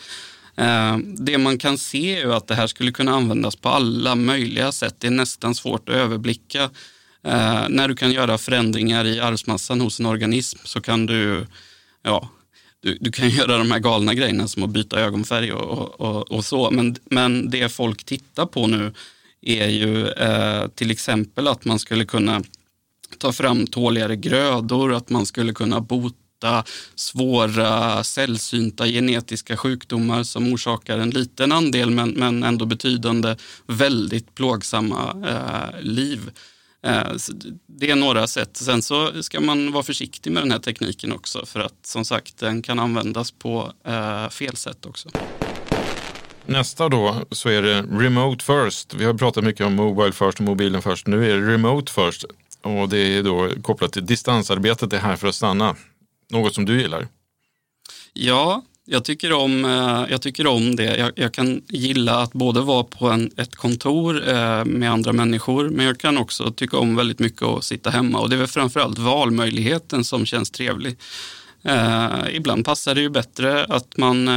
Eh, 0.57 0.99
det 0.99 1.39
man 1.39 1.59
kan 1.59 1.79
se 1.79 2.21
är 2.21 2.29
att 2.29 2.47
det 2.47 2.55
här 2.55 2.67
skulle 2.67 2.93
kunna 2.93 3.13
användas 3.13 3.57
på 3.57 3.69
alla 3.69 4.15
möjliga 4.15 4.73
sätt. 4.73 4.95
Det 4.99 5.07
är 5.07 5.11
nästan 5.11 5.55
svårt 5.55 5.89
att 5.89 5.95
överblicka. 5.95 6.71
Eh, 7.25 7.69
när 7.69 7.89
du 7.89 7.97
kan 7.97 8.13
göra 8.13 8.39
förändringar 8.39 9.05
i 9.05 9.21
arvsmassan 9.21 9.81
hos 9.81 10.01
en 10.01 10.07
organism 10.07 10.59
så 10.65 10.81
kan 10.81 11.07
du 11.07 11.47
ja, 12.03 12.29
du, 12.81 12.99
du 13.01 13.13
kan 13.13 13.29
göra 13.39 13.59
de 13.59 13.71
här 13.71 13.79
galna 13.79 14.15
grejerna 14.15 14.49
som 14.49 14.63
att 14.63 14.71
byta 14.71 15.01
ögonfärg 15.01 15.53
och, 15.53 16.01
och, 16.01 16.33
och 16.33 16.45
så. 16.45 16.71
Men, 16.71 16.97
men 17.05 17.51
det 17.51 17.69
folk 17.69 18.05
tittar 18.05 18.47
på 18.47 18.67
nu 18.67 18.93
är 19.43 19.69
ju 19.69 20.09
eh, 20.09 20.69
till 20.69 20.91
exempel 20.91 21.49
att 21.49 21.65
man 21.65 21.79
skulle 21.79 22.05
kunna 22.05 22.43
ta 23.19 23.33
fram 23.33 23.67
tåligare 23.67 24.17
grödor, 24.17 24.95
att 24.95 25.11
man 25.11 25.27
skulle 25.27 25.53
kunna 25.53 25.81
bota 25.81 26.17
svåra 26.95 28.05
sällsynta 28.05 28.87
genetiska 28.87 29.57
sjukdomar 29.57 30.23
som 30.23 30.53
orsakar 30.53 30.99
en 30.99 31.11
liten 31.11 31.53
andel 31.53 31.91
men, 31.91 32.11
men 32.11 32.43
ändå 32.43 32.65
betydande 32.65 33.37
väldigt 33.67 34.35
plågsamma 34.35 35.29
eh, 35.29 35.81
liv. 35.81 36.31
Eh, 36.87 37.13
det 37.67 37.91
är 37.91 37.97
några 37.97 38.27
sätt. 38.27 38.57
Sen 38.57 38.83
så 38.83 39.23
ska 39.23 39.41
man 39.41 39.73
vara 39.73 39.83
försiktig 39.83 40.33
med 40.33 40.43
den 40.43 40.51
här 40.51 40.59
tekniken 40.59 41.13
också 41.13 41.47
för 41.47 41.61
att 41.61 41.87
som 41.87 42.05
sagt 42.05 42.39
den 42.39 42.63
kan 42.63 42.79
användas 42.79 43.31
på 43.31 43.73
eh, 43.85 44.29
fel 44.29 44.57
sätt 44.57 44.87
också. 44.87 45.09
Nästa 46.47 46.89
då 46.89 47.17
så 47.31 47.49
är 47.49 47.63
det 47.63 47.83
remote 47.83 48.45
first. 48.45 48.95
Vi 48.95 49.05
har 49.05 49.15
pratat 49.15 49.45
mycket 49.45 49.67
om 49.67 49.75
mobile 49.75 50.13
first 50.13 50.39
och 50.39 50.45
mobilen 50.45 50.83
först. 50.83 51.07
Nu 51.07 51.31
är 51.31 51.37
det 51.37 51.53
remote 51.53 51.93
first 51.93 52.25
och 52.63 52.89
det 52.89 52.99
är 52.99 53.23
då 53.23 53.49
kopplat 53.63 53.93
till 53.93 54.07
distansarbetet 54.07 54.93
är 54.93 54.99
här 54.99 55.17
för 55.17 55.29
att 55.29 55.35
stanna. 55.35 55.77
Något 56.33 56.55
som 56.55 56.65
du 56.65 56.81
gillar? 56.81 57.09
Ja, 58.13 58.63
jag 58.85 59.05
tycker 59.05 59.33
om, 59.33 59.65
eh, 59.65 60.11
jag 60.11 60.23
tycker 60.23 60.47
om 60.47 60.77
det. 60.77 60.97
Jag, 60.97 61.13
jag 61.17 61.35
kan 61.35 61.63
gilla 61.69 62.23
att 62.23 62.33
både 62.33 62.61
vara 62.61 62.85
på 62.85 63.09
en, 63.09 63.31
ett 63.37 63.57
kontor 63.57 64.29
eh, 64.29 64.65
med 64.65 64.93
andra 64.93 65.13
människor, 65.13 65.69
men 65.69 65.87
jag 65.87 65.99
kan 65.99 66.19
också 66.19 66.53
tycka 66.53 66.79
om 66.79 66.97
väldigt 66.97 67.19
mycket 67.19 67.43
att 67.43 67.65
sitta 67.65 67.91
hemma. 67.91 68.21
Och 68.21 68.31
det 68.31 68.37
är 68.37 68.39
väl 68.39 68.47
framförallt 68.47 68.99
valmöjligheten 68.99 70.05
som 70.05 70.27
känns 70.27 70.51
trevlig. 70.51 70.97
Eh, 71.65 72.25
ibland 72.31 72.65
passar 72.65 72.95
det 72.95 73.01
ju 73.01 73.09
bättre 73.09 73.65
att 73.65 73.97
man 73.97 74.29
eh, 74.29 74.35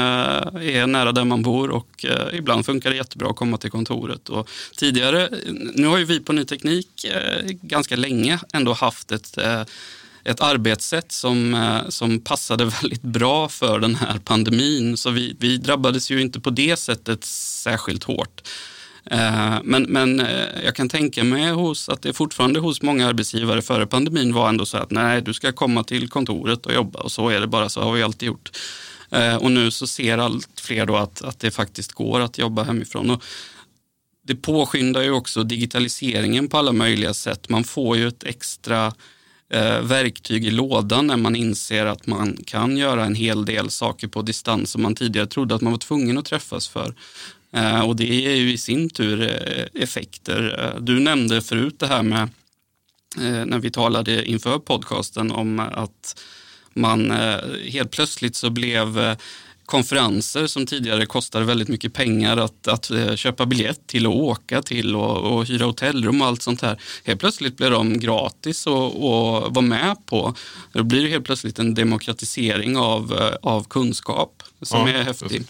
är 0.77 0.87
nära 0.87 1.11
där 1.11 1.25
man 1.25 1.41
bor 1.41 1.69
och 1.69 2.05
eh, 2.05 2.37
ibland 2.37 2.65
funkar 2.65 2.89
det 2.89 2.95
jättebra 2.95 3.29
att 3.29 3.35
komma 3.35 3.57
till 3.57 3.71
kontoret. 3.71 4.29
Och 4.29 4.49
tidigare, 4.77 5.29
nu 5.73 5.87
har 5.87 5.97
ju 5.97 6.05
vi 6.05 6.19
på 6.19 6.33
Ny 6.33 6.45
Teknik 6.45 7.05
eh, 7.05 7.45
ganska 7.45 7.95
länge 7.95 8.39
ändå 8.53 8.73
haft 8.73 9.11
ett 9.11 9.37
eh, 9.37 9.61
ett 10.25 10.41
arbetssätt 10.41 11.11
som, 11.11 11.53
eh, 11.53 11.89
som 11.89 12.19
passade 12.19 12.65
väldigt 12.81 13.01
bra 13.01 13.49
för 13.49 13.79
den 13.79 13.95
här 13.95 14.19
pandemin. 14.19 14.97
Så 14.97 15.09
vi, 15.09 15.35
vi 15.39 15.57
drabbades 15.57 16.11
ju 16.11 16.21
inte 16.21 16.39
på 16.39 16.49
det 16.49 16.79
sättet 16.79 17.23
särskilt 17.23 18.03
hårt. 18.03 18.41
Eh, 19.05 19.57
men 19.63 19.83
men 19.83 20.19
eh, 20.19 20.63
jag 20.63 20.75
kan 20.75 20.89
tänka 20.89 21.23
mig 21.23 21.51
hos, 21.51 21.89
att 21.89 22.01
det 22.01 22.13
fortfarande 22.13 22.59
hos 22.59 22.81
många 22.81 23.07
arbetsgivare 23.07 23.61
före 23.61 23.87
pandemin 23.87 24.33
var 24.33 24.49
ändå 24.49 24.65
så 24.65 24.77
att 24.77 24.91
nej, 24.91 25.21
du 25.21 25.33
ska 25.33 25.51
komma 25.51 25.83
till 25.83 26.09
kontoret 26.09 26.65
och 26.65 26.73
jobba 26.73 26.99
och 26.99 27.11
så 27.11 27.29
är 27.29 27.39
det 27.39 27.47
bara, 27.47 27.69
så 27.69 27.81
har 27.81 27.93
vi 27.93 28.03
alltid 28.03 28.27
gjort. 28.27 28.51
Och 29.39 29.51
nu 29.51 29.71
så 29.71 29.87
ser 29.87 30.17
allt 30.17 30.59
fler 30.59 30.85
då 30.85 30.95
att, 30.95 31.21
att 31.21 31.39
det 31.39 31.51
faktiskt 31.51 31.91
går 31.91 32.19
att 32.19 32.37
jobba 32.37 32.63
hemifrån. 32.63 33.09
Och 33.09 33.23
det 34.23 34.35
påskyndar 34.35 35.01
ju 35.01 35.11
också 35.11 35.43
digitaliseringen 35.43 36.47
på 36.47 36.57
alla 36.57 36.71
möjliga 36.71 37.13
sätt. 37.13 37.49
Man 37.49 37.63
får 37.63 37.97
ju 37.97 38.07
ett 38.07 38.23
extra 38.23 38.93
Eh, 39.49 39.81
verktyg 39.81 40.45
i 40.45 40.51
lådan 40.51 41.07
när 41.07 41.17
man 41.17 41.35
inser 41.35 41.85
att 41.85 42.07
man 42.07 42.37
kan 42.45 42.77
göra 42.77 43.05
en 43.05 43.15
hel 43.15 43.45
del 43.45 43.69
saker 43.69 44.07
på 44.07 44.21
distans 44.21 44.71
som 44.71 44.81
man 44.81 44.95
tidigare 44.95 45.27
trodde 45.27 45.55
att 45.55 45.61
man 45.61 45.73
var 45.73 45.77
tvungen 45.77 46.17
att 46.17 46.25
träffas 46.25 46.67
för. 46.67 46.93
Eh, 47.51 47.81
och 47.81 47.95
det 47.95 48.25
är 48.25 48.35
ju 48.35 48.53
i 48.53 48.57
sin 48.57 48.89
tur 48.89 49.21
eh, 49.21 49.81
effekter. 49.83 50.71
Eh, 50.75 50.81
du 50.81 50.99
nämnde 50.99 51.41
förut 51.41 51.79
det 51.79 51.87
här 51.87 52.03
med 52.03 52.21
eh, 53.17 53.45
när 53.45 53.59
vi 53.59 53.71
talade 53.71 54.25
inför 54.25 54.59
podcasten 54.59 55.31
om 55.31 55.59
att 55.59 56.21
man 56.73 57.11
eh, 57.11 57.39
helt 57.67 57.91
plötsligt 57.91 58.35
så 58.35 58.49
blev 58.49 58.99
eh, 58.99 59.17
konferenser 59.65 60.47
som 60.47 60.65
tidigare 60.65 61.05
kostade 61.05 61.45
väldigt 61.45 61.67
mycket 61.67 61.93
pengar 61.93 62.37
att, 62.37 62.67
att 62.67 62.91
eh, 62.91 63.15
köpa 63.15 63.45
biljett 63.45 63.87
till 63.87 64.07
och 64.07 64.17
åka 64.17 64.61
till 64.61 64.95
och, 64.95 65.17
och 65.17 65.45
hyra 65.45 65.65
hotellrum 65.65 66.21
och 66.21 66.27
allt 66.27 66.41
sånt 66.41 66.61
här. 66.61 66.81
Helt 67.03 67.19
plötsligt 67.19 67.57
blir 67.57 67.71
de 67.71 67.99
gratis 67.99 68.67
att 68.67 68.93
vara 69.55 69.61
med 69.61 69.95
på. 70.05 70.33
Då 70.73 70.83
blir 70.83 71.03
det 71.03 71.09
helt 71.09 71.25
plötsligt 71.25 71.59
en 71.59 71.73
demokratisering 71.73 72.77
av, 72.77 73.13
eh, 73.13 73.51
av 73.51 73.63
kunskap 73.63 74.43
som 74.61 74.87
ja, 74.87 74.93
är 74.93 75.03
häftig. 75.03 75.43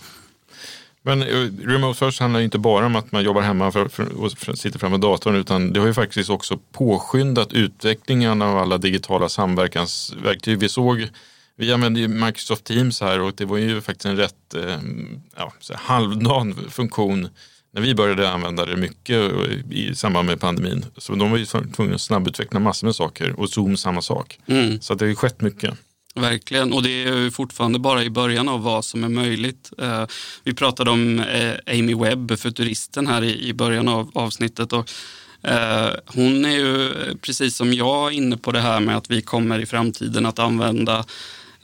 Men 1.01 1.21
eh, 1.21 1.49
Remote 1.63 2.05
First 2.05 2.19
handlar 2.19 2.39
inte 2.39 2.57
bara 2.57 2.85
om 2.85 2.95
att 2.95 3.11
man 3.11 3.23
jobbar 3.23 3.41
hemma 3.41 3.71
för, 3.71 3.87
för, 3.87 4.21
och 4.21 4.31
sitter 4.31 4.79
framför 4.79 4.97
datorn 4.97 5.35
utan 5.35 5.73
det 5.73 5.79
har 5.79 5.87
ju 5.87 5.93
faktiskt 5.93 6.29
också 6.29 6.59
påskyndat 6.71 7.53
utvecklingen 7.53 8.41
av 8.41 8.57
alla 8.57 8.77
digitala 8.77 9.29
samverkansverktyg. 9.29 10.59
Vi 10.59 10.69
såg 10.69 11.07
vi 11.57 11.73
använder 11.73 12.01
ju 12.01 12.07
Microsoft 12.07 12.63
Teams 12.63 13.01
här 13.01 13.19
och 13.19 13.33
det 13.35 13.45
var 13.45 13.57
ju 13.57 13.81
faktiskt 13.81 14.05
en 14.05 14.17
rätt 14.17 14.53
eh, 14.53 14.79
ja, 15.35 15.53
halvdan 15.75 16.55
funktion 16.69 17.29
när 17.73 17.81
vi 17.81 17.95
började 17.95 18.29
använda 18.29 18.65
det 18.65 18.75
mycket 18.75 19.31
i 19.71 19.95
samband 19.95 20.27
med 20.27 20.39
pandemin. 20.39 20.85
Så 20.97 21.15
de 21.15 21.31
var 21.31 21.37
ju 21.37 21.45
tvungna 21.45 21.95
att 21.95 22.01
snabbutveckla 22.01 22.59
massor 22.59 22.87
med 22.87 22.95
saker 22.95 23.39
och 23.39 23.49
Zoom 23.49 23.77
samma 23.77 24.01
sak. 24.01 24.39
Mm. 24.47 24.81
Så 24.81 24.95
det 24.95 25.05
har 25.05 25.09
ju 25.09 25.15
skett 25.15 25.41
mycket. 25.41 25.73
Verkligen, 26.15 26.73
och 26.73 26.83
det 26.83 27.03
är 27.03 27.29
fortfarande 27.29 27.79
bara 27.79 28.03
i 28.03 28.09
början 28.09 28.49
av 28.49 28.63
vad 28.63 28.85
som 28.85 29.03
är 29.03 29.09
möjligt. 29.09 29.71
Eh, 29.77 30.05
vi 30.43 30.53
pratade 30.53 30.91
om 30.91 31.19
eh, 31.19 31.53
Amy 31.67 31.95
Webb, 31.95 32.39
futuristen 32.39 33.07
här 33.07 33.23
i 33.23 33.53
början 33.53 33.87
av 33.87 34.11
avsnittet. 34.13 34.73
Och 34.73 34.89
hon 36.05 36.45
är 36.45 36.57
ju 36.57 36.91
precis 37.21 37.55
som 37.55 37.73
jag 37.73 38.13
inne 38.13 38.37
på 38.37 38.51
det 38.51 38.59
här 38.59 38.79
med 38.79 38.97
att 38.97 39.11
vi 39.11 39.21
kommer 39.21 39.59
i 39.59 39.65
framtiden 39.65 40.25
att 40.25 40.39
använda 40.39 41.05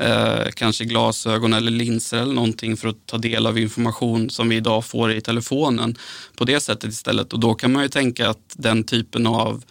eh, 0.01 0.51
kanske 0.53 0.85
glasögon 0.85 1.53
eller 1.53 1.71
linser 1.71 2.17
eller 2.17 2.33
någonting 2.33 2.77
för 2.77 2.87
att 2.87 3.05
ta 3.05 3.17
del 3.17 3.47
av 3.47 3.59
information 3.59 4.29
som 4.29 4.49
vi 4.49 4.55
idag 4.55 4.85
får 4.85 5.13
i 5.13 5.21
telefonen 5.21 5.97
på 6.35 6.45
det 6.45 6.59
sättet 6.59 6.91
istället. 6.91 7.33
Och 7.33 7.39
då 7.39 7.53
kan 7.53 7.71
man 7.71 7.83
ju 7.83 7.89
tänka 7.89 8.29
att 8.29 8.55
den 8.57 8.83
typen 8.83 9.27
av 9.27 9.63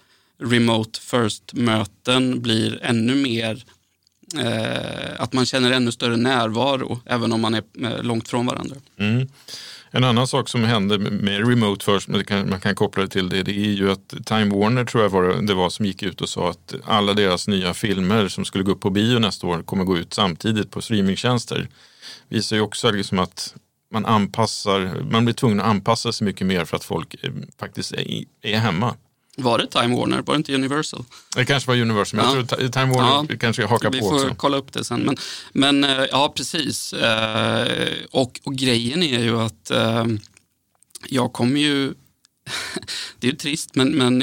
remote 0.42 1.00
first-möten 1.00 2.40
blir 2.42 2.78
ännu 2.82 3.14
mer 3.14 3.64
eh, 4.38 5.22
att 5.22 5.32
man 5.32 5.46
känner 5.46 5.70
ännu 5.70 5.92
större 5.92 6.16
närvaro 6.16 7.00
även 7.06 7.32
om 7.32 7.40
man 7.40 7.54
är 7.54 7.62
eh, 7.82 8.02
långt 8.02 8.28
från 8.28 8.46
varandra. 8.46 8.76
Mm. 8.98 9.28
En 9.90 10.04
annan 10.04 10.26
sak 10.26 10.48
som 10.48 10.64
hände 10.64 10.98
med 10.98 11.48
remote 11.48 11.84
först, 11.84 12.08
men 12.08 12.24
kan, 12.24 12.50
man 12.50 12.60
kan 12.60 12.74
koppla 12.74 13.02
det 13.02 13.08
till 13.08 13.28
det, 13.28 13.42
det 13.42 13.50
är 13.50 13.72
ju 13.72 13.90
att 13.90 14.08
Time 14.26 14.54
Warner 14.54 14.84
tror 14.84 15.02
jag 15.02 15.10
var, 15.10 15.42
det 15.42 15.54
var 15.54 15.70
som 15.70 15.86
gick 15.86 16.02
ut 16.02 16.20
och 16.20 16.28
sa 16.28 16.50
att 16.50 16.74
alla 16.84 17.14
deras 17.14 17.48
nya 17.48 17.74
filmer 17.74 18.28
som 18.28 18.44
skulle 18.44 18.64
gå 18.64 18.72
upp 18.72 18.80
på 18.80 18.90
bio 18.90 19.18
nästa 19.18 19.46
år 19.46 19.62
kommer 19.62 19.84
gå 19.84 19.98
ut 19.98 20.14
samtidigt 20.14 20.70
på 20.70 20.82
streamingtjänster. 20.82 21.68
Visar 22.28 22.56
ju 22.56 22.62
också 22.62 22.90
liksom 22.90 23.18
att 23.18 23.54
man 23.92 24.06
anpassar, 24.06 25.02
man 25.10 25.24
blir 25.24 25.34
tvungen 25.34 25.60
att 25.60 25.66
anpassa 25.66 26.12
sig 26.12 26.24
mycket 26.24 26.46
mer 26.46 26.64
för 26.64 26.76
att 26.76 26.84
folk 26.84 27.14
eh, 27.22 27.30
faktiskt 27.58 27.92
är, 27.92 28.24
är 28.42 28.58
hemma. 28.58 28.94
Var 29.36 29.58
det 29.58 29.66
Time 29.66 29.96
Warner? 29.96 30.22
Var 30.22 30.34
det 30.34 30.36
inte 30.36 30.54
Universal? 30.54 31.04
Det 31.36 31.44
kanske 31.44 31.70
var 31.70 31.80
Universal, 31.80 32.20
men 32.20 32.30
ja. 32.30 32.36
jag 32.36 32.48
tror 32.48 32.68
Time 32.68 32.94
Warner 32.94 33.26
ja. 33.28 33.36
kanske 33.40 33.66
hakar 33.66 33.90
på 33.90 33.96
också. 33.98 34.14
Vi 34.14 34.28
får 34.28 34.34
kolla 34.34 34.56
upp 34.56 34.72
det 34.72 34.84
sen. 34.84 35.00
Men, 35.00 35.16
men 35.52 35.84
eh, 35.84 36.04
ja, 36.10 36.32
precis. 36.36 36.92
Eh, 36.92 37.88
och, 38.10 38.40
och 38.44 38.56
grejen 38.56 39.02
är 39.02 39.22
ju 39.22 39.40
att 39.40 39.70
eh, 39.70 40.04
jag 41.08 41.32
kommer 41.32 41.60
ju 41.60 41.94
det 43.18 43.26
är 43.26 43.30
ju 43.30 43.36
trist, 43.36 43.74
men, 43.74 43.90
men 43.90 44.22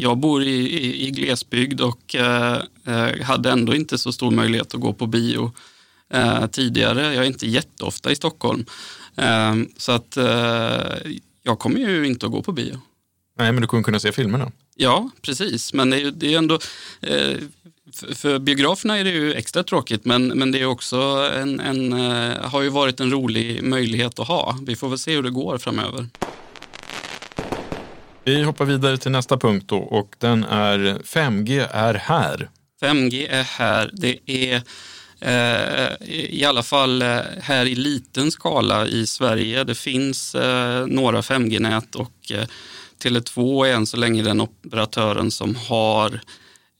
jag 0.00 0.18
bor 0.18 0.42
i, 0.42 0.56
i, 0.56 1.06
i 1.06 1.10
glesbygd 1.10 1.80
och 1.80 2.16
hade 3.22 3.50
ändå 3.50 3.74
inte 3.74 3.98
så 3.98 4.12
stor 4.12 4.30
möjlighet 4.30 4.74
att 4.74 4.80
gå 4.80 4.92
på 4.92 5.06
bio 5.06 5.52
tidigare. 6.50 7.14
Jag 7.14 7.24
är 7.24 7.28
inte 7.28 7.46
jätteofta 7.46 8.12
i 8.12 8.16
Stockholm. 8.16 8.64
Så 9.76 9.92
att 9.92 10.18
jag 11.42 11.58
kommer 11.58 11.78
ju 11.78 12.06
inte 12.06 12.26
att 12.26 12.32
gå 12.32 12.42
på 12.42 12.52
bio. 12.52 12.80
Nej, 13.38 13.52
men 13.52 13.60
du 13.60 13.66
kommer 13.66 13.82
kunna 13.82 14.00
se 14.00 14.12
filmerna. 14.12 14.52
Ja, 14.74 15.10
precis. 15.22 15.72
Men 15.72 15.90
det 15.90 16.00
är, 16.00 16.10
det 16.10 16.34
är 16.34 16.38
ändå... 16.38 16.58
Eh, 17.00 17.36
för, 17.92 18.14
för 18.14 18.38
biograferna 18.38 18.98
är 18.98 19.04
det 19.04 19.10
ju 19.10 19.34
extra 19.34 19.62
tråkigt, 19.62 20.04
men, 20.04 20.26
men 20.26 20.52
det 20.52 20.60
är 20.60 20.66
också 20.66 20.96
en, 21.34 21.60
en, 21.60 21.92
eh, 21.92 22.50
har 22.50 22.62
ju 22.62 22.68
varit 22.68 23.00
en 23.00 23.10
rolig 23.10 23.62
möjlighet 23.62 24.18
att 24.18 24.28
ha. 24.28 24.58
Vi 24.66 24.76
får 24.76 24.88
väl 24.88 24.98
se 24.98 25.14
hur 25.14 25.22
det 25.22 25.30
går 25.30 25.58
framöver. 25.58 26.06
Vi 28.24 28.42
hoppar 28.42 28.64
vidare 28.64 28.98
till 28.98 29.10
nästa 29.10 29.36
punkt 29.36 29.64
då, 29.68 29.76
och 29.76 30.14
den 30.18 30.44
är 30.44 30.78
5G 31.04 31.68
är 31.70 31.94
här. 31.94 32.50
5G 32.82 33.26
är 33.30 33.42
här. 33.42 33.90
Det 33.92 34.18
är 34.26 34.62
eh, 35.20 36.08
i 36.08 36.44
alla 36.44 36.62
fall 36.62 37.02
eh, 37.02 37.18
här 37.40 37.66
i 37.66 37.74
liten 37.74 38.30
skala 38.30 38.86
i 38.86 39.06
Sverige. 39.06 39.64
Det 39.64 39.74
finns 39.74 40.34
eh, 40.34 40.86
några 40.86 41.20
5G-nät 41.20 41.94
och 41.94 42.32
Tele2 43.02 43.66
är 43.66 43.74
än 43.74 43.86
så 43.86 43.96
länge 43.96 44.22
den 44.22 44.40
operatören 44.40 45.30
som 45.30 45.56
har 45.56 46.20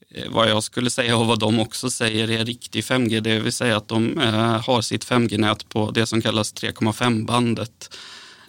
eh, 0.09 0.23
vad 0.29 0.49
jag 0.49 0.63
skulle 0.63 0.89
säga 0.89 1.17
och 1.17 1.27
vad 1.27 1.39
de 1.39 1.59
också 1.59 1.89
säger 1.89 2.31
är 2.31 2.45
riktig 2.45 2.83
5G, 2.83 3.19
det 3.19 3.39
vill 3.39 3.53
säga 3.53 3.77
att 3.77 3.87
de 3.87 4.19
eh, 4.19 4.65
har 4.65 4.81
sitt 4.81 5.05
5G-nät 5.05 5.69
på 5.69 5.91
det 5.91 6.05
som 6.05 6.21
kallas 6.21 6.53
3,5-bandet. 6.53 7.97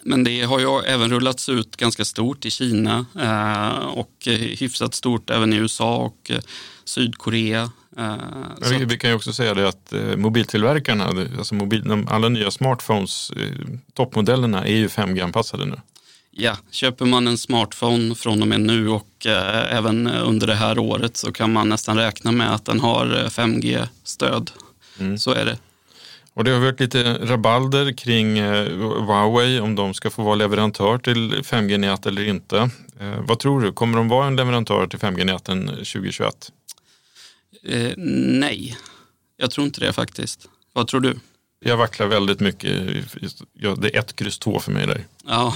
Men 0.03 0.23
det 0.23 0.41
har 0.41 0.59
ju 0.59 0.79
även 0.79 1.09
rullats 1.09 1.49
ut 1.49 1.77
ganska 1.77 2.05
stort 2.05 2.45
i 2.45 2.51
Kina 2.51 3.05
eh, 3.19 3.85
och 3.87 4.13
hyfsat 4.59 4.93
stort 4.93 5.29
även 5.29 5.53
i 5.53 5.55
USA 5.55 5.95
och 5.97 6.31
Sydkorea. 6.85 7.71
Vi, 8.69 8.85
vi, 8.85 8.97
kan 8.97 9.09
ju 9.09 9.15
också 9.15 9.33
säga 9.33 9.53
det 9.53 9.67
att 9.67 9.93
mobiltillverkarna, 10.17 11.05
alltså 11.37 11.55
mobil, 11.55 12.05
alla 12.07 12.29
nya 12.29 12.51
smartphones, 12.51 13.31
toppmodellerna 13.93 14.65
är 14.65 14.75
ju 14.75 14.87
5G-anpassade 14.87 15.65
nu. 15.65 15.79
Ja, 16.41 16.57
köper 16.71 17.05
man 17.05 17.27
en 17.27 17.37
smartphone 17.37 18.15
från 18.15 18.41
och 18.41 18.47
med 18.47 18.61
nu 18.61 18.89
och 18.89 19.25
eh, 19.25 19.77
även 19.77 20.07
under 20.07 20.47
det 20.47 20.55
här 20.55 20.79
året 20.79 21.17
så 21.17 21.31
kan 21.31 21.53
man 21.53 21.69
nästan 21.69 21.97
räkna 21.97 22.31
med 22.31 22.53
att 22.53 22.65
den 22.65 22.79
har 22.79 23.05
5G-stöd. 23.29 24.51
Eh, 24.99 25.05
mm. 25.05 25.17
Så 25.17 25.31
är 25.31 25.45
det. 25.45 25.57
Och 26.33 26.43
det 26.43 26.51
har 26.51 26.59
varit 26.59 26.79
lite 26.79 27.13
rabalder 27.13 27.91
kring 27.91 28.37
eh, 28.37 28.67
Huawei 29.05 29.59
om 29.59 29.75
de 29.75 29.93
ska 29.93 30.09
få 30.09 30.23
vara 30.23 30.35
leverantör 30.35 30.97
till 30.97 31.33
5G-nät 31.33 32.05
eller 32.05 32.23
inte. 32.23 32.57
Eh, 32.99 33.19
vad 33.27 33.39
tror 33.39 33.61
du, 33.61 33.71
kommer 33.71 33.97
de 33.97 34.07
vara 34.07 34.27
en 34.27 34.35
leverantör 34.35 34.87
till 34.87 34.99
5G-näten 34.99 35.67
2021? 35.67 36.51
Eh, 37.63 37.91
nej, 37.97 38.77
jag 39.37 39.51
tror 39.51 39.67
inte 39.67 39.79
det 39.79 39.93
faktiskt. 39.93 40.49
Vad 40.73 40.87
tror 40.87 41.01
du? 41.01 41.19
Jag 41.65 41.77
vacklar 41.77 42.07
väldigt 42.07 42.39
mycket. 42.39 42.71
Det 43.53 43.95
är 43.95 43.99
ett 43.99 44.15
kryss 44.15 44.39
två 44.39 44.59
för 44.59 44.71
mig 44.71 44.87
där. 44.87 45.05
Ja, 45.27 45.53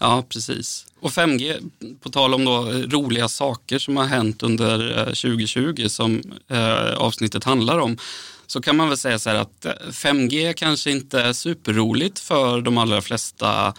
ja, 0.00 0.24
precis. 0.28 0.86
Och 1.00 1.10
5G, 1.10 1.70
på 2.00 2.10
tal 2.10 2.34
om 2.34 2.44
då 2.44 2.62
roliga 2.72 3.28
saker 3.28 3.78
som 3.78 3.96
har 3.96 4.04
hänt 4.04 4.42
under 4.42 4.98
eh, 4.98 5.04
2020 5.04 5.88
som 5.88 6.22
eh, 6.50 6.92
avsnittet 6.92 7.44
handlar 7.44 7.78
om, 7.78 7.98
så 8.46 8.62
kan 8.62 8.76
man 8.76 8.88
väl 8.88 8.98
säga 8.98 9.18
så 9.18 9.30
här 9.30 9.36
att 9.36 9.64
eh, 9.64 9.72
5G 9.90 10.52
kanske 10.52 10.90
inte 10.90 11.20
är 11.20 11.32
superroligt 11.32 12.18
för 12.18 12.60
de 12.60 12.78
allra 12.78 13.02
flesta 13.02 13.74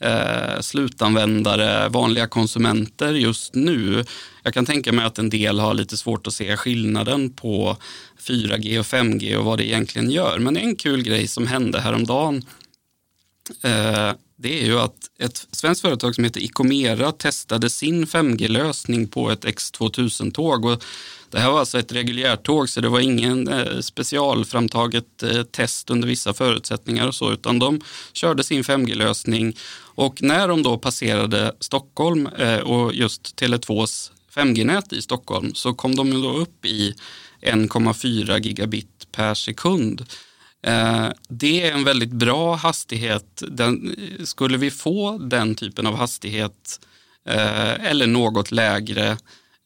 eh, 0.00 0.60
slutanvändare, 0.60 1.88
vanliga 1.88 2.26
konsumenter 2.26 3.12
just 3.12 3.54
nu. 3.54 4.04
Jag 4.42 4.54
kan 4.54 4.66
tänka 4.66 4.92
mig 4.92 5.04
att 5.04 5.18
en 5.18 5.30
del 5.30 5.58
har 5.58 5.74
lite 5.74 5.96
svårt 5.96 6.26
att 6.26 6.32
se 6.32 6.56
skillnaden 6.56 7.32
på 7.32 7.76
4G 8.20 8.78
och 8.78 8.86
5G 8.86 9.36
och 9.36 9.44
vad 9.44 9.58
det 9.58 9.66
egentligen 9.66 10.10
gör. 10.10 10.38
Men 10.38 10.56
en 10.56 10.76
kul 10.76 11.02
grej 11.02 11.28
som 11.28 11.46
hände 11.46 11.80
häromdagen 11.80 12.44
eh, 13.62 14.12
det 14.38 14.62
är 14.62 14.66
ju 14.66 14.78
att 14.78 14.96
ett 15.18 15.46
svenskt 15.52 15.82
företag 15.82 16.14
som 16.14 16.24
heter 16.24 16.40
Icomera 16.44 17.12
testade 17.12 17.70
sin 17.70 18.06
5G-lösning 18.06 19.08
på 19.08 19.30
ett 19.30 19.44
X2000-tåg. 19.44 20.82
Det 21.36 21.42
här 21.42 21.50
var 21.50 21.60
alltså 21.60 21.78
ett 21.78 21.92
reguljärtåg 21.92 22.68
så 22.68 22.80
det 22.80 22.88
var 22.88 23.00
ingen 23.00 23.48
eh, 23.48 23.80
specialframtaget 23.80 25.22
eh, 25.22 25.42
test 25.42 25.90
under 25.90 26.08
vissa 26.08 26.34
förutsättningar 26.34 27.06
och 27.06 27.14
så 27.14 27.32
utan 27.32 27.58
de 27.58 27.80
körde 28.12 28.44
sin 28.44 28.62
5G-lösning 28.62 29.56
och 29.78 30.22
när 30.22 30.48
de 30.48 30.62
då 30.62 30.78
passerade 30.78 31.54
Stockholm 31.60 32.26
eh, 32.26 32.58
och 32.58 32.94
just 32.94 33.40
Tele2s 33.40 34.10
5G-nät 34.34 34.92
i 34.92 35.02
Stockholm 35.02 35.54
så 35.54 35.74
kom 35.74 35.96
de 35.96 36.22
då 36.22 36.32
upp 36.32 36.66
i 36.66 36.94
1,4 37.42 38.40
gigabit 38.40 39.08
per 39.12 39.34
sekund. 39.34 40.06
Det 41.28 41.62
är 41.62 41.72
en 41.72 41.84
väldigt 41.84 42.12
bra 42.12 42.54
hastighet. 42.54 43.42
Den, 43.48 43.96
skulle 44.24 44.58
vi 44.58 44.70
få 44.70 45.18
den 45.18 45.54
typen 45.54 45.86
av 45.86 45.96
hastighet 45.96 46.80
eller 47.80 48.06
något 48.06 48.50
lägre 48.50 49.16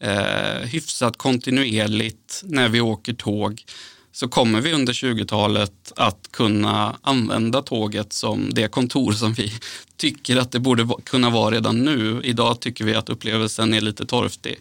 eh, 0.00 0.68
hyfsat 0.68 1.16
kontinuerligt 1.16 2.42
när 2.44 2.68
vi 2.68 2.80
åker 2.80 3.12
tåg 3.12 3.64
så 4.12 4.28
kommer 4.28 4.60
vi 4.60 4.72
under 4.72 4.92
20-talet 4.92 5.92
att 5.96 6.28
kunna 6.32 6.96
använda 7.02 7.62
tåget 7.62 8.12
som 8.12 8.54
det 8.54 8.68
kontor 8.68 9.12
som 9.12 9.32
vi 9.32 9.52
tycker 9.96 10.36
att 10.36 10.52
det 10.52 10.60
borde 10.60 10.88
kunna 11.04 11.30
vara 11.30 11.54
redan 11.54 11.78
nu. 11.78 12.20
Idag 12.24 12.60
tycker 12.60 12.84
vi 12.84 12.94
att 12.94 13.08
upplevelsen 13.08 13.74
är 13.74 13.80
lite 13.80 14.06
torftig. 14.06 14.58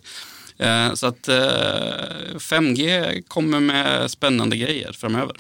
Eh, 0.58 0.94
så 0.94 1.08
att 1.08 1.28
eh, 1.28 1.36
5G 2.36 3.22
kommer 3.28 3.60
med 3.60 4.12
spännande 4.12 4.58
grejer 4.58 4.92
framöver. 4.92 5.36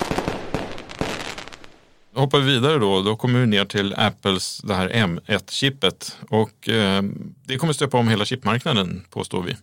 Då 2.13 2.19
Hoppar 2.19 2.39
vi 2.39 2.51
vidare 2.51 2.79
då, 2.79 3.01
då 3.01 3.15
kommer 3.15 3.39
vi 3.39 3.45
ner 3.45 3.65
till 3.65 3.93
Apples 3.97 4.61
det 4.63 4.75
här 4.75 4.89
M1-chippet 4.89 6.17
och 6.29 6.69
eh, 6.69 7.03
det 7.45 7.57
kommer 7.57 7.73
stöpa 7.73 7.97
om 7.97 8.07
hela 8.07 8.25
chipmarknaden 8.25 9.05
påstår 9.09 9.43
vi. 9.43 9.55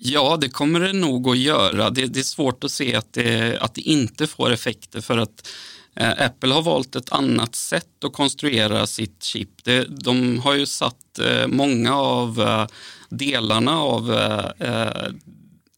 Ja, 0.00 0.38
det 0.40 0.48
kommer 0.48 0.80
det 0.80 0.92
nog 0.92 1.28
att 1.28 1.38
göra. 1.38 1.90
Det, 1.90 2.06
det 2.06 2.20
är 2.20 2.24
svårt 2.24 2.64
att 2.64 2.70
se 2.70 2.94
att 2.94 3.12
det, 3.12 3.58
att 3.60 3.74
det 3.74 3.80
inte 3.80 4.26
får 4.26 4.50
effekter 4.50 5.00
för 5.00 5.18
att 5.18 5.48
eh, 5.96 6.26
Apple 6.26 6.54
har 6.54 6.62
valt 6.62 6.96
ett 6.96 7.12
annat 7.12 7.54
sätt 7.54 8.04
att 8.04 8.12
konstruera 8.12 8.86
sitt 8.86 9.22
chip. 9.22 9.64
Det, 9.64 9.84
de 9.84 10.38
har 10.38 10.54
ju 10.54 10.66
satt 10.66 11.18
eh, 11.18 11.46
många 11.46 11.96
av 11.96 12.40
eh, 12.40 12.66
delarna 13.08 13.80
av 13.80 14.12
eh, 14.12 14.68
eh, 14.68 15.06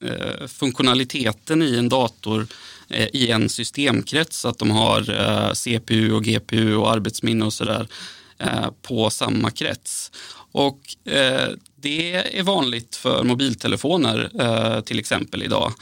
eh 0.05 0.47
funktionaliteten 0.47 1.63
i 1.63 1.77
en 1.77 1.89
dator 1.89 2.47
eh, 2.89 3.09
i 3.13 3.31
en 3.31 3.49
systemkrets. 3.49 4.39
Så 4.39 4.49
att 4.49 4.59
de 4.59 4.71
har 4.71 5.55
CPU 5.55 6.13
och 6.13 6.25
GPU 6.25 6.75
och 6.75 6.93
arbetsminne 6.93 7.45
och 7.45 7.53
sådär 7.53 7.89
på 8.83 9.11
samma 9.11 9.51
krets. 9.51 10.13
Och 10.53 10.81
eh, 11.13 11.49
det 11.77 12.15
är 12.39 12.43
vanligt 12.43 12.97
för 12.97 13.25
mobiltelefoner 13.25 14.31
eh, 14.41 14.81
till 14.81 14.99
exempel 14.99 15.43
idag. 15.43 15.73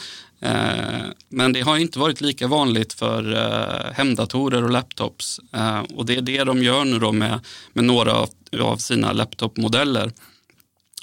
Eh, 0.40 1.04
men 1.28 1.52
det 1.52 1.60
har 1.60 1.76
inte 1.76 1.98
varit 1.98 2.20
lika 2.20 2.46
vanligt 2.46 2.92
för 2.92 3.32
eh, 3.32 3.92
hemdatorer 3.92 4.64
och 4.64 4.70
laptops. 4.70 5.40
Eh, 5.52 5.80
och 5.80 6.06
det 6.06 6.16
är 6.16 6.22
det 6.22 6.44
de 6.44 6.62
gör 6.62 6.84
nu 6.84 6.98
då 6.98 7.12
med, 7.12 7.40
med 7.72 7.84
några 7.84 8.26
av 8.60 8.76
sina 8.76 9.12
laptopmodeller. 9.12 10.12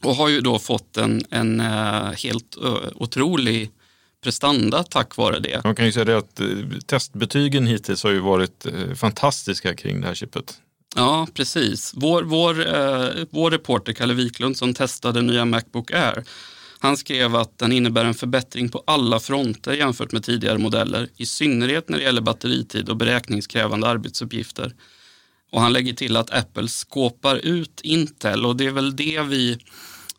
Och 0.04 0.16
har 0.16 0.30
ju 0.30 0.42
då 0.42 0.60
fått 0.60 0.98
en, 0.98 1.26
en 1.30 1.60
eh, 1.60 2.12
helt 2.24 2.58
otrolig 2.96 3.72
prestanda 4.24 4.84
tack 4.84 5.18
vare 5.18 5.40
det. 5.40 5.64
Man 5.64 5.76
kan 5.76 5.86
ju 5.86 5.92
säga 5.92 6.06
det 6.06 6.18
att 6.18 6.42
testbetygen 6.86 7.68
hittills 7.68 8.04
har 8.04 8.12
ju 8.12 8.20
varit 8.20 8.66
fantastiska 8.96 9.76
kring 9.76 10.02
det 10.02 10.08
här 10.08 10.14
chippet. 10.14 10.62
Ja, 10.98 11.28
precis. 11.34 11.92
Vår, 11.96 12.24
vår, 12.24 12.68
eh, 12.76 13.26
vår 13.30 13.52
reporter 13.52 13.94
Kalle 13.94 14.14
Wiklund 14.14 14.58
som 14.58 14.74
testade 14.74 15.22
nya 15.22 15.46
Macbook 15.46 15.92
Air, 15.92 16.24
han 16.80 16.98
skrev 16.98 17.36
att 17.36 17.58
den 17.58 17.72
innebär 17.72 18.06
en 18.06 18.14
förbättring 18.14 18.70
på 18.70 18.84
alla 18.88 19.20
fronter 19.20 19.74
jämfört 19.74 20.12
med 20.12 20.24
tidigare 20.24 20.58
modeller, 20.58 21.10
i 21.18 21.26
synnerhet 21.26 21.90
när 21.90 21.98
det 21.98 22.04
gäller 22.04 22.22
batteritid 22.22 22.90
och 22.90 22.98
beräkningskrävande 22.98 23.88
arbetsuppgifter. 23.88 24.74
Och 25.52 25.62
han 25.62 25.74
lägger 25.74 25.94
till 25.94 26.18
att 26.18 26.34
Apple 26.34 26.68
skåpar 26.68 27.36
ut 27.36 27.82
Intel 27.82 28.46
och 28.46 28.56
det 28.56 28.66
är 28.66 28.72
väl 28.72 28.96
det 28.96 29.22
vi 29.22 29.58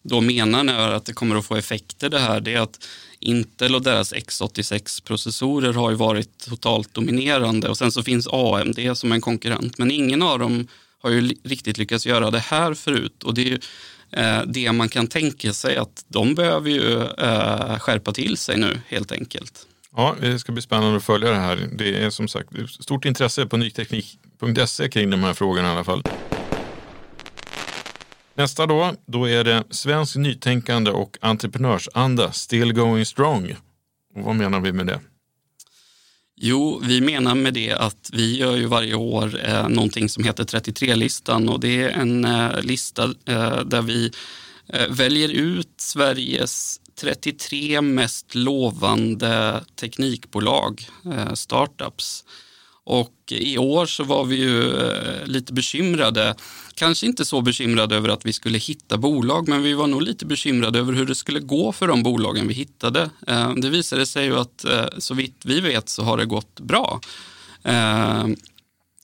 då 0.02 0.20
menar 0.20 0.64
när 0.64 0.92
att 0.92 1.04
det 1.04 1.12
kommer 1.12 1.36
att 1.36 1.46
få 1.46 1.56
effekter 1.56 2.08
det 2.08 2.18
här. 2.18 2.40
Det 2.40 2.54
är 2.54 2.60
att 2.60 2.88
Intel 3.20 3.74
och 3.74 3.82
deras 3.82 4.12
X86-processorer 4.12 5.72
har 5.72 5.90
ju 5.90 5.96
varit 5.96 6.38
totalt 6.38 6.94
dominerande 6.94 7.68
och 7.68 7.78
sen 7.78 7.92
så 7.92 8.02
finns 8.02 8.28
AMD 8.32 8.78
som 8.94 9.12
en 9.12 9.20
konkurrent. 9.20 9.78
Men 9.78 9.90
ingen 9.90 10.22
av 10.22 10.38
dem 10.38 10.68
har 11.02 11.10
ju 11.10 11.34
riktigt 11.44 11.78
lyckats 11.78 12.06
göra 12.06 12.30
det 12.30 12.38
här 12.38 12.74
förut 12.74 13.22
och 13.22 13.34
det 13.34 13.40
är 13.40 13.46
ju 13.46 13.58
eh, 14.10 14.42
det 14.46 14.72
man 14.72 14.88
kan 14.88 15.06
tänka 15.06 15.52
sig 15.52 15.76
att 15.76 16.04
de 16.08 16.34
behöver 16.34 16.70
ju 16.70 17.02
eh, 17.02 17.78
skärpa 17.78 18.12
till 18.12 18.36
sig 18.36 18.58
nu 18.58 18.80
helt 18.88 19.12
enkelt. 19.12 19.66
Ja, 19.96 20.16
det 20.20 20.38
ska 20.38 20.52
bli 20.52 20.62
spännande 20.62 20.96
att 20.96 21.04
följa 21.04 21.30
det 21.30 21.36
här. 21.36 21.68
Det 21.72 22.04
är 22.04 22.10
som 22.10 22.28
sagt 22.28 22.48
stort 22.80 23.04
intresse 23.04 23.46
på 23.46 23.56
nyteknik.se 23.56 24.88
kring 24.88 25.10
de 25.10 25.22
här 25.24 25.34
frågorna 25.34 25.68
i 25.68 25.70
alla 25.70 25.84
fall. 25.84 26.02
Nästa 28.36 28.66
då, 28.66 28.94
då 29.06 29.28
är 29.28 29.44
det 29.44 29.64
svensk 29.70 30.16
nytänkande 30.16 30.90
och 30.90 31.18
entreprenörsanda, 31.20 32.32
still 32.32 32.72
going 32.72 33.06
strong. 33.06 33.56
Och 34.14 34.22
vad 34.22 34.34
menar 34.34 34.60
vi 34.60 34.72
med 34.72 34.86
det? 34.86 35.00
Jo, 36.36 36.80
vi 36.84 37.00
menar 37.00 37.34
med 37.34 37.54
det 37.54 37.72
att 37.72 38.10
vi 38.12 38.36
gör 38.36 38.56
ju 38.56 38.66
varje 38.66 38.94
år 38.94 39.40
eh, 39.48 39.68
någonting 39.68 40.08
som 40.08 40.24
heter 40.24 40.44
33-listan 40.44 41.48
och 41.48 41.60
det 41.60 41.82
är 41.82 41.88
en 41.88 42.24
eh, 42.24 42.60
lista 42.62 43.04
eh, 43.04 43.60
där 43.60 43.82
vi 43.82 44.12
eh, 44.68 44.88
väljer 44.88 45.28
ut 45.28 45.72
Sveriges 45.76 46.80
33 47.00 47.80
mest 47.80 48.34
lovande 48.34 49.64
teknikbolag, 49.80 50.88
eh, 51.04 51.32
startups. 51.32 52.24
Och 52.86 53.32
i 53.32 53.58
år 53.58 53.86
så 53.86 54.04
var 54.04 54.24
vi 54.24 54.36
ju 54.36 54.76
eh, 54.76 55.26
lite 55.26 55.52
bekymrade. 55.52 56.34
Kanske 56.74 57.06
inte 57.06 57.24
så 57.24 57.40
bekymrade 57.40 57.96
över 57.96 58.08
att 58.08 58.26
vi 58.26 58.32
skulle 58.32 58.58
hitta 58.58 58.96
bolag, 58.96 59.48
men 59.48 59.62
vi 59.62 59.72
var 59.72 59.86
nog 59.86 60.02
lite 60.02 60.26
bekymrade 60.26 60.78
över 60.78 60.92
hur 60.92 61.06
det 61.06 61.14
skulle 61.14 61.40
gå 61.40 61.72
för 61.72 61.88
de 61.88 62.02
bolagen 62.02 62.48
vi 62.48 62.54
hittade. 62.54 63.10
Eh, 63.26 63.54
det 63.54 63.70
visade 63.70 64.06
sig 64.06 64.24
ju 64.24 64.38
att 64.38 64.64
eh, 64.64 64.86
så 64.98 65.14
vitt 65.14 65.40
vi 65.44 65.60
vet 65.60 65.88
så 65.88 66.02
har 66.02 66.16
det 66.16 66.26
gått 66.26 66.60
bra. 66.60 67.00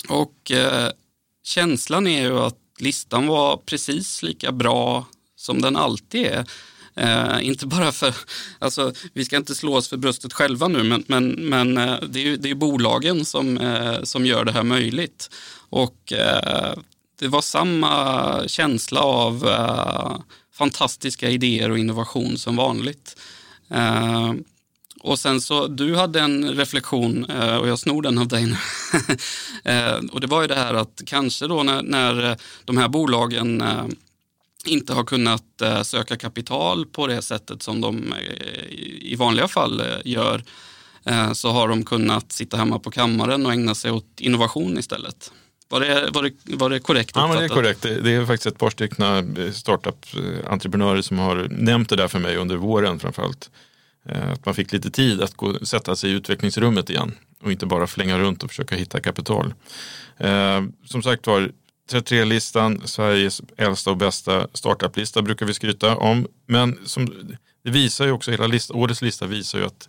Och 0.08 0.52
känslan 1.44 2.06
är 2.06 2.22
ju 2.22 2.38
att 2.38 2.58
listan 2.78 3.26
var 3.26 3.56
precis 3.56 4.22
lika 4.22 4.52
bra 4.52 5.06
som 5.36 5.62
den 5.62 5.76
alltid 5.76 6.26
är. 6.26 6.46
Eh, 6.96 7.46
inte 7.46 7.66
bara 7.66 7.92
för, 7.92 8.14
alltså, 8.58 8.92
vi 9.12 9.24
ska 9.24 9.36
inte 9.36 9.54
slå 9.54 9.76
oss 9.76 9.88
för 9.88 9.96
bröstet 9.96 10.32
själva 10.32 10.68
nu, 10.68 10.82
men, 10.82 11.04
men, 11.06 11.28
men 11.30 11.78
eh, 11.78 11.96
det, 12.08 12.20
är 12.20 12.24
ju, 12.24 12.36
det 12.36 12.50
är 12.50 12.54
bolagen 12.54 13.24
som, 13.24 13.58
eh, 13.58 14.02
som 14.02 14.26
gör 14.26 14.44
det 14.44 14.52
här 14.52 14.62
möjligt. 14.62 15.30
Och 15.68 16.12
eh, 16.12 16.74
det 17.18 17.28
var 17.28 17.42
samma 17.42 18.48
känsla 18.48 19.00
av 19.00 19.46
eh, 19.48 20.16
fantastiska 20.54 21.30
idéer 21.30 21.70
och 21.70 21.78
innovation 21.78 22.38
som 22.38 22.56
vanligt. 22.56 23.16
Eh, 23.70 24.32
och 25.00 25.18
sen 25.18 25.40
så, 25.40 25.66
du 25.66 25.96
hade 25.96 26.20
en 26.20 26.50
reflektion 26.50 27.24
eh, 27.24 27.56
och 27.56 27.68
jag 27.68 27.78
snor 27.78 28.02
den 28.02 28.18
av 28.18 28.28
dig 28.28 28.46
nu. 28.46 28.56
Eh, 29.64 29.96
och 30.12 30.20
det 30.20 30.26
var 30.26 30.42
ju 30.42 30.48
det 30.48 30.54
här 30.54 30.74
att 30.74 31.02
kanske 31.06 31.46
då 31.46 31.62
när, 31.62 31.82
när 31.82 32.36
de 32.64 32.78
här 32.78 32.88
bolagen 32.88 33.60
eh, 33.60 33.84
inte 34.66 34.92
har 34.92 35.04
kunnat 35.04 35.60
eh, 35.62 35.82
söka 35.82 36.16
kapital 36.16 36.86
på 36.86 37.06
det 37.06 37.22
sättet 37.22 37.62
som 37.62 37.80
de 37.80 38.12
eh, 38.12 38.72
i 39.00 39.16
vanliga 39.18 39.48
fall 39.48 39.80
eh, 39.80 39.86
gör 40.04 40.42
så 41.32 41.50
har 41.50 41.68
de 41.68 41.84
kunnat 41.84 42.32
sitta 42.32 42.56
hemma 42.56 42.78
på 42.78 42.90
kammaren 42.90 43.46
och 43.46 43.52
ägna 43.52 43.74
sig 43.74 43.90
åt 43.90 44.20
innovation 44.20 44.78
istället. 44.78 45.32
Var 45.68 45.80
det, 45.80 46.10
var 46.12 46.22
det, 46.22 46.56
var 46.56 46.70
det 46.70 46.80
korrekt 46.80 47.10
uppfattat? 47.10 47.34
Ja, 47.34 47.40
det 47.40 47.44
är 47.44 47.48
korrekt. 47.48 47.82
Det 47.82 48.14
är 48.14 48.26
faktiskt 48.26 48.46
ett 48.46 48.58
par 48.58 48.70
stycken 48.70 49.52
startup-entreprenörer 49.54 51.02
som 51.02 51.18
har 51.18 51.46
nämnt 51.50 51.88
det 51.88 51.96
där 51.96 52.08
för 52.08 52.18
mig 52.18 52.36
under 52.36 52.56
våren 52.56 52.98
framförallt. 52.98 53.50
Att 54.04 54.46
man 54.46 54.54
fick 54.54 54.72
lite 54.72 54.90
tid 54.90 55.22
att 55.22 55.34
gå, 55.34 55.54
sätta 55.62 55.96
sig 55.96 56.10
i 56.10 56.12
utvecklingsrummet 56.12 56.90
igen 56.90 57.14
och 57.42 57.52
inte 57.52 57.66
bara 57.66 57.86
flänga 57.86 58.18
runt 58.18 58.42
och 58.42 58.50
försöka 58.50 58.76
hitta 58.76 59.00
kapital. 59.00 59.54
Som 60.84 61.02
sagt 61.02 61.26
var, 61.26 61.52
33-listan, 61.92 62.82
Sveriges 62.84 63.42
äldsta 63.56 63.90
och 63.90 63.96
bästa 63.96 64.46
startup-lista 64.54 65.22
brukar 65.22 65.46
vi 65.46 65.54
skryta 65.54 65.96
om. 65.96 66.26
Men 66.46 66.78
som, 66.84 67.06
det 67.64 67.70
visar 67.70 68.04
ju 68.04 68.12
också, 68.12 68.30
hela 68.30 68.46
list, 68.46 68.70
årets 68.70 69.02
lista 69.02 69.26
visar 69.26 69.58
ju 69.58 69.64
att 69.64 69.88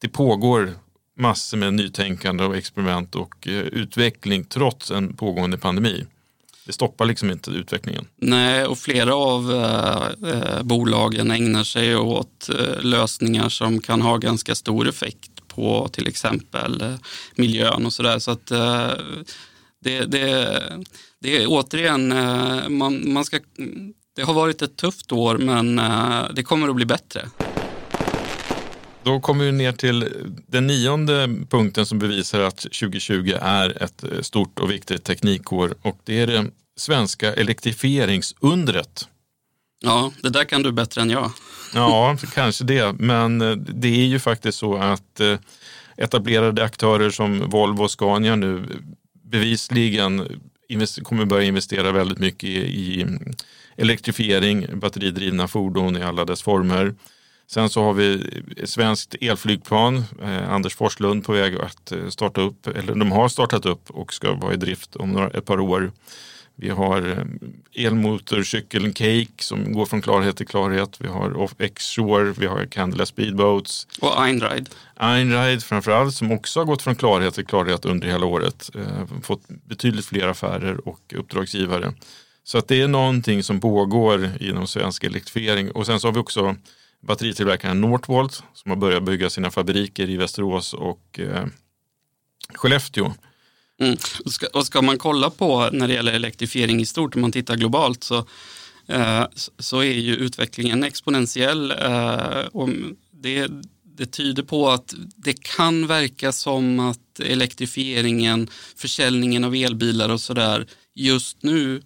det 0.00 0.08
pågår 0.08 0.74
massor 1.16 1.56
med 1.56 1.74
nytänkande 1.74 2.44
och 2.44 2.56
experiment 2.56 3.14
och 3.14 3.48
eh, 3.48 3.52
utveckling 3.52 4.44
trots 4.44 4.90
en 4.90 5.16
pågående 5.16 5.58
pandemi. 5.58 6.06
Det 6.66 6.72
stoppar 6.72 7.04
liksom 7.04 7.30
inte 7.30 7.50
utvecklingen. 7.50 8.06
Nej, 8.16 8.66
och 8.66 8.78
flera 8.78 9.14
av 9.14 9.52
eh, 9.52 10.30
eh 10.30 10.62
bolagen 10.62 11.30
ägnar 11.30 11.64
sig 11.64 11.96
åt 11.96 12.48
eh, 12.48 12.82
lösningar 12.82 13.48
som 13.48 13.80
kan 13.80 14.02
ha 14.02 14.16
ganska 14.16 14.54
stor 14.54 14.88
effekt 14.88 15.48
på 15.48 15.88
till 15.92 16.08
exempel 16.08 16.82
eh, 16.82 16.94
miljön 17.34 17.86
och 17.86 17.92
sådär. 17.92 18.18
Så 18.18 18.30
att 18.30 18.50
eh, 18.50 18.90
det, 19.84 20.04
det, 20.04 20.84
det 21.20 21.42
är 21.42 21.46
återigen, 21.48 22.12
eh, 22.12 22.68
man, 22.68 23.12
man 23.12 23.24
ska, 23.24 23.40
det 24.16 24.22
har 24.22 24.34
varit 24.34 24.62
ett 24.62 24.76
tufft 24.76 25.12
år 25.12 25.38
men 25.38 25.78
eh, 25.78 26.24
det 26.34 26.42
kommer 26.42 26.68
att 26.68 26.76
bli 26.76 26.86
bättre. 26.86 27.28
Då 29.02 29.20
kommer 29.20 29.44
vi 29.44 29.52
ner 29.52 29.72
till 29.72 30.08
den 30.46 30.66
nionde 30.66 31.28
punkten 31.50 31.86
som 31.86 31.98
bevisar 31.98 32.40
att 32.40 32.56
2020 32.56 33.34
är 33.40 33.82
ett 33.82 34.04
stort 34.20 34.58
och 34.58 34.70
viktigt 34.70 35.04
teknikår 35.04 35.74
och 35.82 35.98
det 36.04 36.20
är 36.20 36.26
det 36.26 36.46
svenska 36.76 37.34
elektrifieringsundret. 37.34 39.08
Ja, 39.80 40.12
det 40.22 40.30
där 40.30 40.44
kan 40.44 40.62
du 40.62 40.72
bättre 40.72 41.02
än 41.02 41.10
jag. 41.10 41.30
Ja, 41.74 42.16
kanske 42.34 42.64
det, 42.64 42.92
men 42.92 43.40
eh, 43.40 43.56
det 43.56 43.88
är 43.88 44.06
ju 44.06 44.18
faktiskt 44.18 44.58
så 44.58 44.76
att 44.76 45.20
etablerade 45.96 46.64
aktörer 46.64 47.10
som 47.10 47.50
Volvo 47.50 47.82
och 47.82 47.90
Scania 47.90 48.36
nu 48.36 48.66
bevisligen 49.34 50.40
kommer 51.02 51.24
börja 51.24 51.44
investera 51.44 51.92
väldigt 51.92 52.18
mycket 52.18 52.50
i 52.50 53.06
elektrifiering, 53.76 54.66
batteridrivna 54.78 55.48
fordon 55.48 55.96
i 55.96 56.02
alla 56.02 56.24
dess 56.24 56.42
former. 56.42 56.94
Sen 57.46 57.68
så 57.68 57.82
har 57.82 57.92
vi 57.92 58.30
ett 58.56 58.70
svenskt 58.70 59.14
elflygplan, 59.20 60.04
eh, 60.22 60.52
Anders 60.52 60.74
Forslund 60.74 61.24
på 61.24 61.32
väg 61.32 61.56
att 61.56 61.92
eh, 61.92 62.08
starta 62.08 62.40
upp, 62.40 62.66
eller 62.66 62.94
de 62.94 63.12
har 63.12 63.28
startat 63.28 63.66
upp 63.66 63.90
och 63.90 64.14
ska 64.14 64.34
vara 64.34 64.54
i 64.54 64.56
drift 64.56 64.96
om 64.96 65.12
några, 65.12 65.28
ett 65.28 65.44
par 65.44 65.60
år. 65.60 65.92
Vi 66.56 66.70
har 66.70 67.08
eh, 67.08 67.86
elmotorcykeln 67.86 68.94
Cake 68.94 69.42
som 69.44 69.72
går 69.72 69.86
från 69.86 70.02
klarhet 70.02 70.36
till 70.36 70.46
klarhet. 70.46 70.96
Vi 71.00 71.08
har 71.08 71.50
X-Shore, 71.58 72.34
vi 72.38 72.46
har 72.46 72.66
Candela 72.66 73.06
Speedboats. 73.06 73.86
Och 74.00 74.22
Einride. 74.22 74.70
Einride 74.96 75.60
framförallt 75.60 76.14
som 76.14 76.32
också 76.32 76.60
har 76.60 76.64
gått 76.64 76.82
från 76.82 76.96
klarhet 76.96 77.34
till 77.34 77.46
klarhet 77.46 77.84
under 77.84 78.08
hela 78.08 78.26
året. 78.26 78.70
Eh, 78.74 79.20
fått 79.22 79.42
betydligt 79.48 80.06
fler 80.06 80.28
affärer 80.28 80.88
och 80.88 81.14
uppdragsgivare. 81.16 81.92
Så 82.44 82.58
att 82.58 82.68
det 82.68 82.80
är 82.80 82.88
någonting 82.88 83.42
som 83.42 83.60
pågår 83.60 84.30
inom 84.40 84.66
svensk 84.66 85.04
elektrifiering. 85.04 85.70
Och 85.70 85.86
sen 85.86 86.00
så 86.00 86.08
har 86.08 86.12
vi 86.12 86.20
också 86.20 86.56
batteritillverkaren 87.00 87.80
Northvolt 87.80 88.42
som 88.52 88.70
har 88.70 88.76
börjat 88.76 89.02
bygga 89.02 89.30
sina 89.30 89.50
fabriker 89.50 90.10
i 90.10 90.16
Västerås 90.16 90.74
och 90.74 91.20
eh, 91.20 91.46
Skellefteå. 92.54 93.12
Mm. 93.80 93.96
Och, 94.24 94.32
ska, 94.32 94.46
och 94.46 94.66
ska 94.66 94.82
man 94.82 94.98
kolla 94.98 95.30
på 95.30 95.70
när 95.72 95.88
det 95.88 95.94
gäller 95.94 96.12
elektrifiering 96.12 96.80
i 96.80 96.86
stort, 96.86 97.14
om 97.14 97.20
man 97.20 97.32
tittar 97.32 97.56
globalt, 97.56 98.04
så, 98.04 98.26
eh, 98.86 99.24
så 99.58 99.78
är 99.78 99.92
ju 99.92 100.16
utvecklingen 100.16 100.84
exponentiell. 100.84 101.70
Eh, 101.70 102.46
och 102.52 102.68
det, 103.10 103.48
det 103.96 104.06
tyder 104.06 104.42
på 104.42 104.70
att 104.70 104.94
det 105.16 105.42
kan 105.42 105.86
verka 105.86 106.32
som 106.32 106.80
att 106.80 107.20
elektrifieringen, 107.20 108.48
försäljningen 108.76 109.44
av 109.44 109.54
elbilar 109.54 110.08
och 110.08 110.20
sådär 110.20 110.66
just 110.94 111.42
nu 111.42 111.82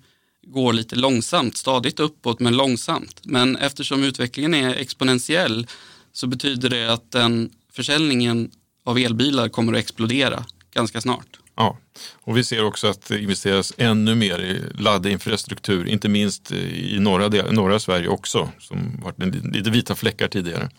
går 0.46 0.72
lite 0.72 0.96
långsamt, 0.96 1.56
stadigt 1.56 2.00
uppåt 2.00 2.40
men 2.40 2.56
långsamt. 2.56 3.20
Men 3.24 3.56
eftersom 3.56 4.04
utvecklingen 4.04 4.54
är 4.54 4.74
exponentiell 4.74 5.66
så 6.12 6.26
betyder 6.26 6.68
det 6.70 6.92
att 6.92 7.10
den 7.10 7.50
försäljningen 7.72 8.50
av 8.84 8.98
elbilar 8.98 9.48
kommer 9.48 9.72
att 9.72 9.78
explodera 9.78 10.44
ganska 10.74 11.00
snart. 11.00 11.37
Ja, 11.60 11.76
och 12.20 12.36
vi 12.36 12.44
ser 12.44 12.64
också 12.64 12.86
att 12.86 13.08
det 13.08 13.20
investeras 13.20 13.72
ännu 13.76 14.14
mer 14.14 14.38
i 14.38 14.82
laddinfrastruktur, 14.82 15.88
inte 15.88 16.08
minst 16.08 16.52
i 16.52 16.98
norra, 16.98 17.28
del, 17.28 17.52
norra 17.52 17.78
Sverige 17.78 18.08
också, 18.08 18.48
som 18.58 19.00
varit 19.02 19.34
lite 19.44 19.70
vita 19.70 19.94
fläckar 19.94 20.28
tidigare. 20.28 20.70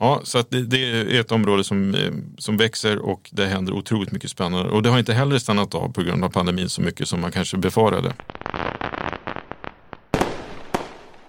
Ja, 0.00 0.20
så 0.24 0.38
att 0.38 0.50
det, 0.50 0.62
det, 0.62 0.84
är 0.90 1.20
ett 1.20 1.32
område 1.32 1.64
som, 1.64 1.94
eh, 1.94 2.12
som 2.38 2.56
växer 2.56 2.98
och 2.98 3.30
det 3.32 3.46
händer 3.46 3.72
otroligt 3.72 4.12
mycket 4.12 4.30
spännande. 4.30 4.70
Och 4.70 4.82
det 4.82 4.88
har 4.88 4.98
inte 4.98 5.12
heller 5.12 5.38
stannat 5.38 5.74
av 5.74 5.92
på 5.92 6.02
grund 6.02 6.24
av 6.24 6.28
pandemin 6.28 6.68
så 6.68 6.82
mycket 6.82 7.08
som 7.08 7.20
man 7.20 7.32
kanske 7.32 7.56
befarade. 7.56 8.14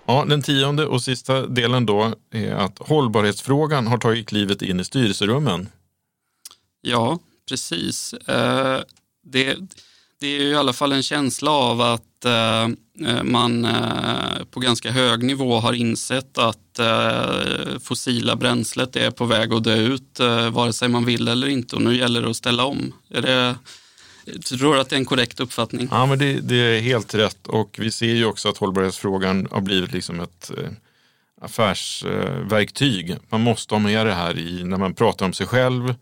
Ja, 0.06 0.26
den 0.28 0.42
tionde 0.42 0.86
och 0.86 1.02
sista 1.02 1.48
delen 1.48 1.86
då 1.86 2.14
är 2.32 2.52
att 2.52 2.80
hållbarhetsfrågan 2.80 3.88
har 3.88 3.98
tagit 3.98 4.28
klivet 4.28 4.62
in 4.62 4.80
i 4.80 4.84
styrelserummen. 4.84 5.70
Ja, 6.82 7.20
precis. 7.50 8.14
Eh, 8.14 8.80
det, 9.24 9.58
det 10.20 10.28
är 10.28 10.42
i 10.42 10.56
alla 10.56 10.74
fall 10.74 10.92
en 10.92 11.04
känsla 11.04 11.52
av 11.52 11.82
att 11.82 12.26
eh, 12.26 12.64
eh, 13.08 13.24
man 13.24 13.66
eh, 13.66 14.44
på 14.52 14.60
ganska 14.60 14.92
hög 14.92 15.24
nivå 15.24 15.60
har 15.60 15.74
insett 15.74 16.38
att 16.38 16.80
eh, 16.80 17.80
fossila 17.84 18.36
bränslet 18.36 18.96
är 18.96 19.12
på 19.12 19.26
väg 19.26 19.54
att 19.54 19.64
dö 19.64 19.76
ut 19.76 20.20
eh, 20.20 20.50
vare 20.50 20.74
sig 20.74 20.90
man 20.90 21.06
vill 21.06 21.28
eller 21.28 21.48
inte 21.48 21.76
och 21.76 21.82
nu 21.82 21.98
gäller 21.98 22.22
det 22.22 22.30
att 22.30 22.36
ställa 22.36 22.66
om. 22.66 22.94
Är 23.10 23.22
det, 23.22 23.56
tror 24.42 24.74
du 24.74 24.82
att 24.82 24.90
det 24.90 24.96
är 24.96 25.00
en 25.00 25.06
korrekt 25.06 25.40
uppfattning? 25.40 25.88
Ja, 25.92 26.06
men 26.06 26.20
det, 26.20 26.34
det, 26.34 26.56
är 26.56 26.82
helt 26.82 27.16
rätt 27.16 27.48
och 27.48 27.76
vi 27.80 27.92
ser 27.92 28.14
ju 28.14 28.26
också 28.26 28.50
att 28.50 28.58
hållbarhetsfrågan 28.58 29.48
har 29.52 29.62
blivit 29.62 29.92
liksom 29.92 30.20
ett 30.20 30.52
affärsverktyg. 31.42 33.16
Man 33.30 33.42
måste 33.42 33.74
ha 33.74 33.80
med 33.80 34.06
det 34.06 34.14
här 34.14 34.38
i 34.38 34.64
när 34.64 34.78
man 34.78 34.94
pratar 34.94 35.26
om 35.26 35.34
sig 35.34 35.48
själv 35.48 35.94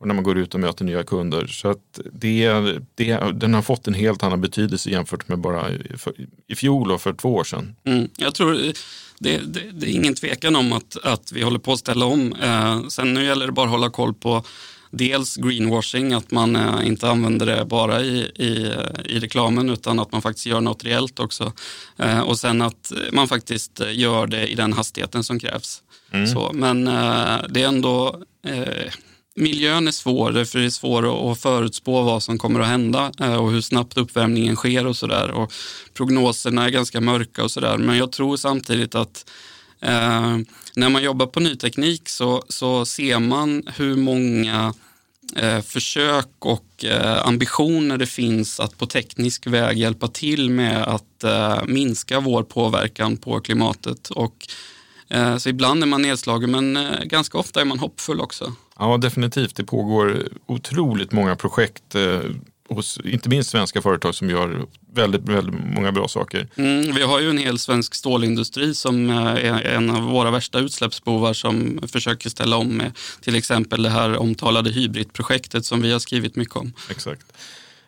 och 0.00 0.06
när 0.06 0.14
man 0.14 0.24
går 0.24 0.38
ut 0.38 0.54
och 0.54 0.60
möter 0.60 0.84
nya 0.84 1.02
kunder. 1.02 1.46
Så 1.46 1.68
att 1.68 2.00
det, 2.12 2.52
det, 2.94 3.32
den 3.34 3.54
har 3.54 3.62
fått 3.62 3.88
en 3.88 3.94
helt 3.94 4.22
annan 4.22 4.40
betydelse 4.40 4.90
jämfört 4.90 5.28
med 5.28 5.38
bara 5.38 5.66
för, 5.96 6.14
i 6.46 6.54
fjol 6.54 6.92
och 6.92 7.00
för 7.00 7.12
två 7.12 7.34
år 7.34 7.44
sedan. 7.44 7.76
Mm, 7.84 8.08
jag 8.16 8.34
tror 8.34 8.52
det, 8.52 8.74
det, 9.18 9.70
det, 9.72 9.86
är 9.86 9.94
ingen 9.94 10.14
tvekan 10.14 10.56
om 10.56 10.72
att, 10.72 10.96
att 11.02 11.32
vi 11.32 11.42
håller 11.42 11.58
på 11.58 11.72
att 11.72 11.78
ställa 11.78 12.06
om. 12.06 12.32
Eh, 12.32 12.88
sen 12.88 13.14
nu 13.14 13.24
gäller 13.24 13.46
det 13.46 13.52
bara 13.52 13.64
att 13.66 13.72
hålla 13.72 13.90
koll 13.90 14.14
på 14.14 14.44
dels 14.90 15.36
greenwashing, 15.36 16.12
att 16.12 16.30
man 16.30 16.56
eh, 16.56 16.86
inte 16.86 17.08
använder 17.08 17.46
det 17.46 17.64
bara 17.64 18.00
i, 18.02 18.18
i, 18.20 18.72
i 19.04 19.18
reklamen 19.18 19.70
utan 19.70 19.98
att 19.98 20.12
man 20.12 20.22
faktiskt 20.22 20.46
gör 20.46 20.60
något 20.60 20.84
reellt 20.84 21.20
också. 21.20 21.52
Eh, 21.96 22.20
och 22.20 22.38
sen 22.38 22.62
att 22.62 22.92
man 23.12 23.28
faktiskt 23.28 23.80
gör 23.90 24.26
det 24.26 24.46
i 24.46 24.54
den 24.54 24.72
hastigheten 24.72 25.24
som 25.24 25.38
krävs. 25.38 25.82
Mm. 26.10 26.26
Så, 26.26 26.50
men 26.54 26.88
eh, 26.88 27.38
det 27.48 27.62
är 27.62 27.68
ändå 27.68 28.22
eh, 28.46 28.92
miljön 29.34 29.88
är 29.88 29.92
svår, 29.92 30.44
för 30.44 30.58
det 30.58 30.64
är 30.64 30.70
svårt 30.70 31.04
att 31.04 31.42
förutspå 31.42 32.02
vad 32.02 32.22
som 32.22 32.38
kommer 32.38 32.60
att 32.60 32.66
hända 32.66 33.12
eh, 33.20 33.34
och 33.34 33.50
hur 33.50 33.60
snabbt 33.60 33.96
uppvärmningen 33.96 34.56
sker 34.56 34.86
och 34.86 34.96
sådär. 34.96 35.48
Prognoserna 35.94 36.64
är 36.64 36.70
ganska 36.70 37.00
mörka 37.00 37.44
och 37.44 37.50
sådär. 37.50 37.78
Men 37.78 37.96
jag 37.96 38.12
tror 38.12 38.36
samtidigt 38.36 38.94
att 38.94 39.30
eh, 39.80 40.38
när 40.76 40.88
man 40.88 41.02
jobbar 41.02 41.26
på 41.26 41.40
ny 41.40 41.56
teknik 41.56 42.08
så, 42.08 42.44
så 42.48 42.86
ser 42.86 43.18
man 43.18 43.62
hur 43.76 43.96
många 43.96 44.74
eh, 45.36 45.60
försök 45.60 46.28
och 46.38 46.84
eh, 46.84 47.26
ambitioner 47.26 47.98
det 47.98 48.06
finns 48.06 48.60
att 48.60 48.78
på 48.78 48.86
teknisk 48.86 49.46
väg 49.46 49.78
hjälpa 49.78 50.08
till 50.08 50.50
med 50.50 50.82
att 50.82 51.24
eh, 51.24 51.64
minska 51.66 52.20
vår 52.20 52.42
påverkan 52.42 53.16
på 53.16 53.40
klimatet. 53.40 54.10
Och, 54.10 54.46
eh, 55.08 55.36
så 55.36 55.48
ibland 55.48 55.82
är 55.82 55.86
man 55.86 56.02
nedslagen 56.02 56.50
men 56.50 56.76
eh, 56.76 57.04
ganska 57.04 57.38
ofta 57.38 57.60
är 57.60 57.64
man 57.64 57.78
hoppfull 57.78 58.20
också. 58.20 58.52
Ja, 58.80 58.96
definitivt. 58.96 59.56
Det 59.56 59.64
pågår 59.64 60.28
otroligt 60.46 61.12
många 61.12 61.36
projekt 61.36 61.94
eh, 61.94 62.20
hos 62.68 63.00
inte 63.04 63.28
minst 63.28 63.50
svenska 63.50 63.82
företag 63.82 64.14
som 64.14 64.30
gör 64.30 64.66
väldigt, 64.94 65.22
väldigt 65.22 65.54
många 65.74 65.92
bra 65.92 66.08
saker. 66.08 66.48
Mm, 66.56 66.94
vi 66.94 67.02
har 67.02 67.20
ju 67.20 67.30
en 67.30 67.38
hel 67.38 67.58
svensk 67.58 67.94
stålindustri 67.94 68.74
som 68.74 69.10
eh, 69.10 69.26
är 69.26 69.62
en 69.62 69.90
av 69.90 70.02
våra 70.02 70.30
värsta 70.30 70.58
utsläppsbovar 70.58 71.32
som 71.32 71.80
försöker 71.92 72.30
ställa 72.30 72.56
om 72.56 72.68
med 72.68 72.92
till 73.20 73.34
exempel 73.34 73.82
det 73.82 73.90
här 73.90 74.16
omtalade 74.16 74.70
hybridprojektet 74.70 75.66
som 75.66 75.82
vi 75.82 75.92
har 75.92 75.98
skrivit 75.98 76.36
mycket 76.36 76.56
om. 76.56 76.72
Exakt. 76.90 77.26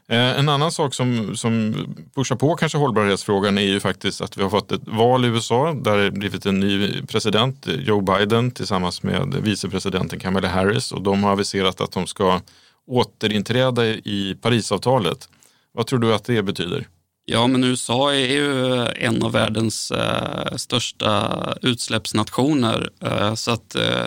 Eh, 0.09 0.39
en 0.39 0.49
annan 0.49 0.73
sak 0.73 0.95
som, 0.95 1.37
som 1.37 1.75
pushar 2.15 2.37
på 2.37 2.55
kanske 2.57 2.79
hållbarhetsfrågan 2.79 3.59
är 3.59 3.63
ju 3.63 3.81
faktiskt 3.81 4.21
att 4.21 4.37
vi 4.37 4.43
har 4.43 4.51
fått 4.51 4.73
ett 4.73 4.87
val 4.87 5.25
i 5.25 5.29
USA 5.29 5.73
där 5.73 5.97
det 5.99 6.11
blivit 6.11 6.47
en 6.47 6.61
ny 6.61 7.03
president, 7.03 7.67
eh, 7.67 7.75
Joe 7.75 8.01
Biden, 8.01 8.51
tillsammans 8.51 9.03
med 9.03 9.35
vicepresidenten 9.35 10.19
Kamala 10.19 10.49
Harris 10.49 10.93
och 10.93 11.03
de 11.03 11.25
har 11.25 11.33
aviserat 11.33 11.81
att 11.81 11.93
de 11.93 12.07
ska 12.07 12.41
återinträda 12.87 13.87
i 13.87 14.37
Parisavtalet. 14.41 15.29
Vad 15.73 15.87
tror 15.87 15.99
du 15.99 16.15
att 16.15 16.25
det 16.25 16.43
betyder? 16.43 16.87
Ja, 17.25 17.47
men 17.47 17.65
USA 17.65 18.13
är 18.13 18.27
ju 18.27 18.75
eh, 18.75 18.89
en 18.97 19.23
av 19.23 19.33
världens 19.33 19.91
eh, 19.91 20.57
största 20.57 21.55
utsläppsnationer. 21.63 22.91
Eh, 23.01 23.35
så 23.35 23.51
att 23.51 23.75
eh, 23.75 24.05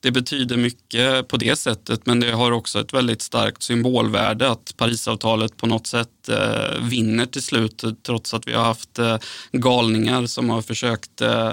det 0.00 0.10
betyder 0.10 0.56
mycket 0.56 1.28
på 1.28 1.36
det 1.36 1.56
sättet 1.56 2.06
men 2.06 2.20
det 2.20 2.32
har 2.32 2.52
också 2.52 2.80
ett 2.80 2.92
väldigt 2.92 3.22
starkt 3.22 3.62
symbolvärde 3.62 4.50
att 4.50 4.74
Parisavtalet 4.76 5.56
på 5.56 5.66
något 5.66 5.86
sätt 5.86 6.28
eh, 6.28 6.82
vinner 6.82 7.26
till 7.26 7.42
slut 7.42 7.84
trots 8.02 8.34
att 8.34 8.48
vi 8.48 8.52
har 8.52 8.64
haft 8.64 8.98
eh, 8.98 9.18
galningar 9.52 10.26
som 10.26 10.50
har 10.50 10.62
försökt 10.62 11.20
eh, 11.20 11.52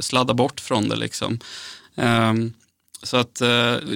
sladda 0.00 0.34
bort 0.34 0.60
från 0.60 0.88
det. 0.88 0.96
Liksom. 0.96 1.38
Um, 1.94 2.52
så 3.02 3.16
att 3.16 3.40
eh, 3.40 3.48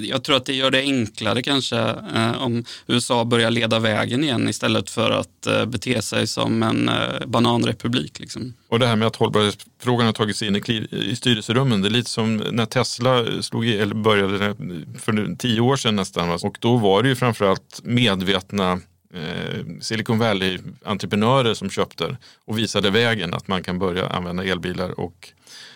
jag 0.03 0.25
tror 0.25 0.37
att 0.37 0.47
det 0.47 0.55
gör 0.55 0.71
det 0.71 0.81
enklare 0.81 1.43
kanske 1.43 1.79
eh, 2.15 2.43
om 2.43 2.65
USA 2.87 3.25
börjar 3.25 3.51
leda 3.51 3.79
vägen 3.79 4.25
igen 4.25 4.49
istället 4.49 4.91
för 4.91 5.11
att 5.11 5.47
eh, 5.47 5.67
bete 5.67 6.03
sig 6.03 6.27
som 6.27 6.63
en 6.63 6.89
eh, 6.89 7.27
bananrepublik. 7.27 8.21
Liksom. 8.21 8.55
Och 8.69 8.79
det 8.79 8.87
här 8.87 8.97
med 8.97 9.09
att 9.09 9.17
hållbarhetsfrågan 9.17 10.07
har 10.07 10.13
tagit 10.13 10.37
sig 10.37 10.49
in 10.49 10.57
i, 10.57 10.89
i 10.91 11.17
styrelserummen, 11.17 11.83
det 11.83 11.89
är 11.89 11.91
lite 11.91 12.11
som 12.11 12.37
när 12.37 12.67
Tesla 12.67 13.43
slog 13.43 13.67
i, 13.67 13.79
eller 13.79 13.95
började 13.95 14.47
eh, 14.47 14.55
för 14.99 15.37
tio 15.37 15.61
år 15.61 15.77
sedan 15.77 15.97
nästan. 15.97 16.31
Och 16.31 16.57
då 16.61 16.77
var 16.77 17.03
det 17.03 17.09
ju 17.09 17.17
framförallt 17.17 17.81
medvetna 17.83 18.73
eh, 19.15 19.81
Silicon 19.81 20.19
Valley-entreprenörer 20.19 21.55
som 21.55 21.71
köpte 21.71 22.17
och 22.45 22.59
visade 22.59 22.91
vägen 22.91 23.35
att 23.35 23.49
man 23.49 23.63
kan 23.63 23.79
börja 23.79 24.09
använda 24.09 24.45
elbilar. 24.45 25.01
Och 25.01 25.33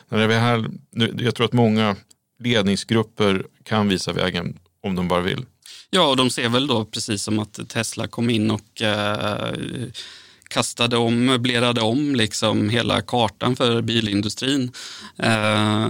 när 0.08 0.26
vi 0.26 0.34
här, 0.34 0.70
jag 1.18 1.34
tror 1.34 1.44
att 1.46 1.52
många 1.52 1.96
ledningsgrupper 2.40 3.46
kan 3.64 3.88
visa 3.88 4.12
vägen 4.12 4.58
om 4.82 4.94
de 4.94 5.08
bara 5.08 5.20
vill. 5.20 5.46
Ja, 5.90 6.08
och 6.08 6.16
de 6.16 6.30
ser 6.30 6.48
väl 6.48 6.66
då 6.66 6.84
precis 6.84 7.22
som 7.22 7.38
att 7.38 7.68
Tesla 7.68 8.06
kom 8.06 8.30
in 8.30 8.50
och 8.50 8.82
eh, 8.82 9.54
kastade 10.48 10.96
om, 10.96 11.24
möblerade 11.24 11.80
om 11.80 12.14
liksom 12.14 12.68
hela 12.68 13.02
kartan 13.02 13.56
för 13.56 13.82
bilindustrin. 13.82 14.72
Eh, 15.18 15.88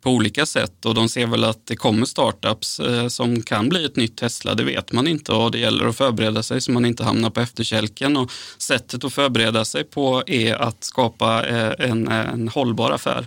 på 0.00 0.10
olika 0.10 0.46
sätt 0.46 0.86
och 0.86 0.94
de 0.94 1.08
ser 1.08 1.26
väl 1.26 1.44
att 1.44 1.66
det 1.66 1.76
kommer 1.76 2.06
startups 2.06 2.80
eh, 2.80 3.08
som 3.08 3.42
kan 3.42 3.68
bli 3.68 3.84
ett 3.84 3.96
nytt 3.96 4.16
Tesla, 4.16 4.54
det 4.54 4.64
vet 4.64 4.92
man 4.92 5.06
inte 5.06 5.32
och 5.32 5.50
det 5.50 5.58
gäller 5.58 5.86
att 5.86 5.96
förbereda 5.96 6.42
sig 6.42 6.60
så 6.60 6.72
man 6.72 6.84
inte 6.84 7.04
hamnar 7.04 7.30
på 7.30 7.40
efterkälken 7.40 8.16
och 8.16 8.30
sättet 8.58 9.04
att 9.04 9.12
förbereda 9.12 9.64
sig 9.64 9.84
på 9.84 10.22
är 10.26 10.54
att 10.54 10.84
skapa 10.84 11.46
eh, 11.46 11.90
en, 11.90 12.08
en 12.08 12.48
hållbar 12.48 12.90
affär, 12.90 13.26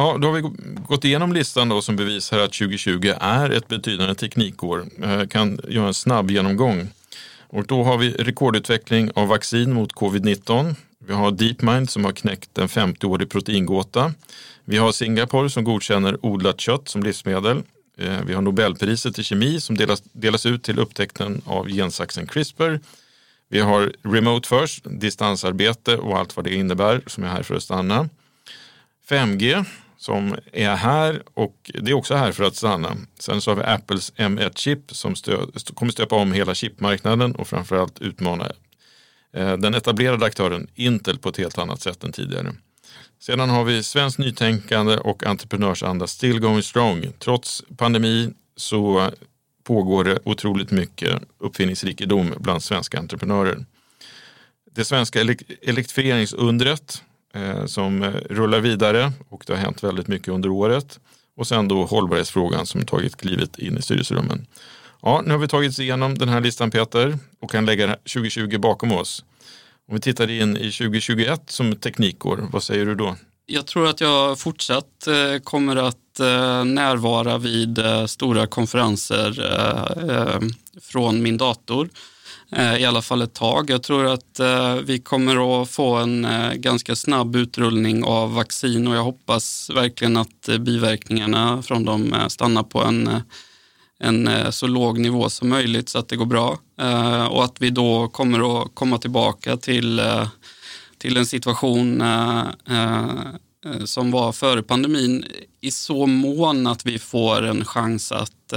Ja, 0.00 0.18
då 0.20 0.28
har 0.28 0.34
vi 0.34 0.50
gått 0.88 1.04
igenom 1.04 1.32
listan 1.32 1.68
då 1.68 1.82
som 1.82 1.96
bevisar 1.96 2.38
att 2.38 2.52
2020 2.52 3.12
är 3.20 3.50
ett 3.50 3.68
betydande 3.68 4.14
teknikår. 4.14 4.86
Jag 5.00 5.30
kan 5.30 5.60
göra 5.68 5.86
en 5.86 5.94
snabb 5.94 6.30
genomgång. 6.30 6.88
Och 7.46 7.66
då 7.66 7.82
har 7.82 7.98
vi 7.98 8.10
rekordutveckling 8.12 9.10
av 9.14 9.28
vaccin 9.28 9.72
mot 9.72 9.92
covid-19. 9.92 10.74
Vi 11.06 11.12
har 11.12 11.30
DeepMind 11.30 11.90
som 11.90 12.04
har 12.04 12.12
knäckt 12.12 12.58
en 12.58 12.68
50-årig 12.68 13.30
proteingåta. 13.30 14.12
Vi 14.64 14.76
har 14.76 14.92
Singapore 14.92 15.50
som 15.50 15.64
godkänner 15.64 16.26
odlat 16.26 16.60
kött 16.60 16.88
som 16.88 17.02
livsmedel. 17.02 17.62
Eh, 17.98 18.20
vi 18.26 18.34
har 18.34 18.42
Nobelpriset 18.42 19.18
i 19.18 19.22
kemi 19.22 19.60
som 19.60 19.76
delas, 19.76 20.02
delas 20.12 20.46
ut 20.46 20.62
till 20.62 20.78
upptäckten 20.78 21.42
av 21.44 21.68
gensaxen 21.68 22.26
CRISPR. 22.26 22.80
Vi 23.48 23.60
har 23.60 23.92
Remote 24.02 24.48
First, 24.48 24.84
distansarbete 24.84 25.96
och 25.96 26.18
allt 26.18 26.36
vad 26.36 26.44
det 26.44 26.54
innebär 26.54 27.02
som 27.06 27.24
är 27.24 27.28
här 27.28 27.42
för 27.42 27.54
att 27.54 27.62
stanna. 27.62 28.08
5G 29.08 29.64
som 29.98 30.36
är 30.52 30.74
här 30.74 31.22
och 31.34 31.70
det 31.74 31.90
är 31.90 31.94
också 31.94 32.14
här 32.14 32.32
för 32.32 32.44
att 32.44 32.56
stanna. 32.56 32.96
Sen 33.18 33.40
så 33.40 33.50
har 33.50 33.56
vi 33.56 33.62
Apples 33.62 34.12
M1-chip 34.12 34.94
som 34.94 35.14
stöd, 35.14 35.74
kommer 35.74 35.92
stöpa 35.92 36.16
om 36.16 36.32
hela 36.32 36.54
chipmarknaden 36.54 37.34
och 37.34 37.48
framförallt 37.48 37.98
utmana 37.98 38.52
eh, 39.32 39.56
den 39.56 39.74
etablerade 39.74 40.26
aktören 40.26 40.68
Intel 40.74 41.18
på 41.18 41.28
ett 41.28 41.36
helt 41.36 41.58
annat 41.58 41.80
sätt 41.80 42.04
än 42.04 42.12
tidigare. 42.12 42.54
Sedan 43.20 43.50
har 43.50 43.64
vi 43.64 43.82
svenskt 43.82 44.18
nytänkande 44.18 44.96
och 44.96 45.26
entreprenörsanda 45.26 46.06
still 46.06 46.40
going 46.40 46.62
strong. 46.62 47.06
Trots 47.18 47.64
pandemi 47.76 48.30
så 48.56 49.10
pågår 49.64 50.04
det 50.04 50.18
otroligt 50.24 50.70
mycket 50.70 51.22
uppfinningsrikedom 51.38 52.34
bland 52.38 52.62
svenska 52.62 52.98
entreprenörer. 52.98 53.64
Det 54.74 54.84
svenska 54.84 55.20
elektrifieringsundret 55.62 57.02
Eh, 57.34 57.66
som 57.66 58.02
eh, 58.02 58.10
rullar 58.10 58.60
vidare 58.60 59.12
och 59.28 59.44
det 59.46 59.52
har 59.52 59.60
hänt 59.60 59.84
väldigt 59.84 60.08
mycket 60.08 60.28
under 60.28 60.48
året. 60.48 61.00
Och 61.36 61.46
sen 61.46 61.68
då 61.68 61.84
hållbarhetsfrågan 61.84 62.66
som 62.66 62.84
tagit 62.84 63.16
klivet 63.16 63.58
in 63.58 63.78
i 63.78 63.82
styrelserummen. 63.82 64.46
Ja, 65.02 65.22
nu 65.24 65.30
har 65.30 65.38
vi 65.38 65.48
tagit 65.48 65.70
oss 65.70 65.78
igenom 65.78 66.18
den 66.18 66.28
här 66.28 66.40
listan 66.40 66.70
Peter 66.70 67.18
och 67.40 67.50
kan 67.50 67.66
lägga 67.66 67.86
2020 67.86 68.58
bakom 68.58 68.92
oss. 68.92 69.24
Om 69.88 69.94
vi 69.94 70.00
tittar 70.00 70.30
in 70.30 70.56
i 70.56 70.70
2021 70.70 71.42
som 71.46 71.76
teknikår, 71.76 72.48
vad 72.52 72.62
säger 72.62 72.86
du 72.86 72.94
då? 72.94 73.16
Jag 73.46 73.66
tror 73.66 73.88
att 73.88 74.00
jag 74.00 74.38
fortsatt 74.38 75.06
eh, 75.06 75.42
kommer 75.44 75.76
att 75.76 75.94
närvara 76.64 77.38
vid 77.38 77.80
stora 78.06 78.46
konferenser 78.46 79.32
från 80.80 81.22
min 81.22 81.36
dator. 81.36 81.88
Eh, 82.52 82.76
I 82.76 82.84
alla 82.84 83.02
fall 83.02 83.22
ett 83.22 83.34
tag. 83.34 83.70
Jag 83.70 83.82
tror 83.82 84.06
att 84.06 84.40
eh, 84.40 84.74
vi 84.74 84.98
kommer 84.98 85.62
att 85.62 85.70
få 85.70 85.94
en 85.94 86.24
eh, 86.24 86.52
ganska 86.52 86.96
snabb 86.96 87.36
utrullning 87.36 88.04
av 88.04 88.34
vaccin 88.34 88.88
och 88.88 88.96
jag 88.96 89.04
hoppas 89.04 89.70
verkligen 89.74 90.16
att 90.16 90.48
biverkningarna 90.60 91.62
från 91.62 91.84
dem 91.84 92.14
stannar 92.28 92.62
på 92.62 92.82
en 92.82 93.22
en 94.00 94.52
så 94.52 94.66
låg 94.66 94.98
nivå 94.98 95.30
som 95.30 95.48
möjligt 95.48 95.88
så 95.88 95.98
att 95.98 96.08
det 96.08 96.16
går 96.16 96.26
bra. 96.26 96.58
Och 97.30 97.44
att 97.44 97.60
vi 97.60 97.70
då 97.70 98.08
kommer 98.08 98.62
att 98.62 98.74
komma 98.74 98.98
tillbaka 98.98 99.56
till, 99.56 100.00
till 100.98 101.16
en 101.16 101.26
situation 101.26 102.02
som 103.84 104.10
var 104.10 104.32
före 104.32 104.62
pandemin 104.62 105.24
i 105.60 105.70
så 105.70 106.06
mån 106.06 106.66
att 106.66 106.86
vi 106.86 106.98
får 106.98 107.42
en 107.42 107.64
chans 107.64 108.12
att 108.12 108.52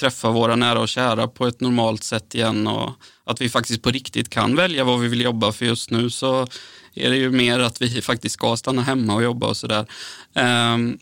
träffa 0.00 0.30
våra 0.30 0.56
nära 0.56 0.80
och 0.80 0.88
kära 0.88 1.28
på 1.28 1.46
ett 1.46 1.60
normalt 1.60 2.04
sätt 2.04 2.34
igen 2.34 2.66
och 2.66 2.92
att 3.24 3.40
vi 3.40 3.48
faktiskt 3.48 3.82
på 3.82 3.90
riktigt 3.90 4.30
kan 4.30 4.56
välja 4.56 4.84
vad 4.84 5.00
vi 5.00 5.08
vill 5.08 5.20
jobba 5.20 5.52
för 5.52 5.66
just 5.66 5.90
nu 5.90 6.10
så 6.10 6.46
är 6.94 7.10
det 7.10 7.16
ju 7.16 7.30
mer 7.30 7.60
att 7.60 7.82
vi 7.82 8.02
faktiskt 8.02 8.32
ska 8.32 8.56
stanna 8.56 8.82
hemma 8.82 9.14
och 9.14 9.22
jobba 9.22 9.46
och 9.46 9.56
sådär. 9.56 9.86
Ehm, 10.34 10.98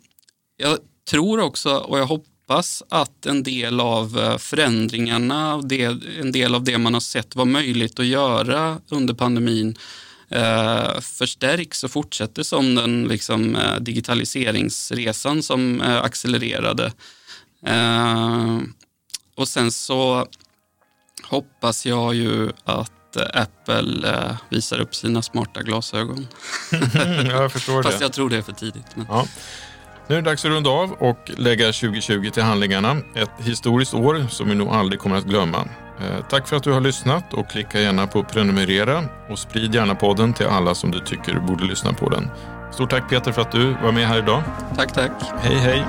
jag 0.56 0.78
tror 1.10 1.40
också 1.40 1.76
och 1.76 1.98
jag 1.98 2.06
hoppas 2.06 2.82
att 2.88 3.26
en 3.26 3.42
del 3.42 3.80
av 3.80 4.18
eh, 4.18 4.38
förändringarna, 4.38 5.62
en 6.20 6.32
del 6.32 6.54
av 6.54 6.64
det 6.64 6.78
man 6.78 6.94
har 6.94 7.00
sett 7.00 7.36
var 7.36 7.44
möjligt 7.44 8.00
att 8.00 8.06
göra 8.06 8.80
under 8.88 9.14
pandemin 9.14 9.78
eh, 10.28 11.00
förstärks 11.00 11.84
och 11.84 11.90
fortsätter 11.90 12.42
som 12.42 12.74
den 12.74 13.04
liksom, 13.04 13.56
eh, 13.56 13.76
digitaliseringsresan 13.76 15.42
som 15.42 15.80
eh, 15.80 16.02
accelererade. 16.02 16.92
Ehm, 17.66 18.72
och 19.36 19.48
sen 19.48 19.72
så 19.72 20.26
hoppas 21.28 21.86
jag 21.86 22.14
ju 22.14 22.50
att 22.64 22.92
Apple 23.34 24.10
eh, 24.10 24.36
visar 24.48 24.80
upp 24.80 24.94
sina 24.94 25.22
smarta 25.22 25.62
glasögon. 25.62 26.26
jag 27.28 27.52
förstår 27.52 27.82
Fast 27.82 27.98
det. 27.98 28.04
jag 28.04 28.12
tror 28.12 28.30
det 28.30 28.36
är 28.36 28.42
för 28.42 28.52
tidigt. 28.52 28.86
Men... 28.96 29.06
Ja. 29.08 29.26
Nu 30.08 30.14
är 30.16 30.22
det 30.22 30.30
dags 30.30 30.44
att 30.44 30.50
runda 30.50 30.70
av 30.70 30.92
och 30.92 31.30
lägga 31.36 31.66
2020 31.66 32.30
till 32.30 32.42
handlingarna. 32.42 32.96
Ett 33.14 33.30
historiskt 33.38 33.94
år 33.94 34.26
som 34.30 34.48
vi 34.48 34.54
nog 34.54 34.68
aldrig 34.68 35.00
kommer 35.00 35.16
att 35.16 35.24
glömma. 35.24 35.68
Eh, 36.00 36.24
tack 36.30 36.48
för 36.48 36.56
att 36.56 36.62
du 36.62 36.72
har 36.72 36.80
lyssnat 36.80 37.34
och 37.34 37.50
klicka 37.50 37.80
gärna 37.80 38.06
på 38.06 38.22
prenumerera 38.24 39.04
och 39.30 39.38
sprid 39.38 39.74
gärna 39.74 39.94
podden 39.94 40.32
till 40.34 40.46
alla 40.46 40.74
som 40.74 40.90
du 40.90 41.00
tycker 41.00 41.40
borde 41.40 41.64
lyssna 41.64 41.92
på 41.92 42.08
den. 42.08 42.30
Stort 42.72 42.90
tack 42.90 43.10
Peter 43.10 43.32
för 43.32 43.42
att 43.42 43.52
du 43.52 43.72
var 43.82 43.92
med 43.92 44.08
här 44.08 44.18
idag. 44.18 44.42
Tack, 44.76 44.92
tack. 44.92 45.12
Hej, 45.40 45.56
hej. 45.56 45.84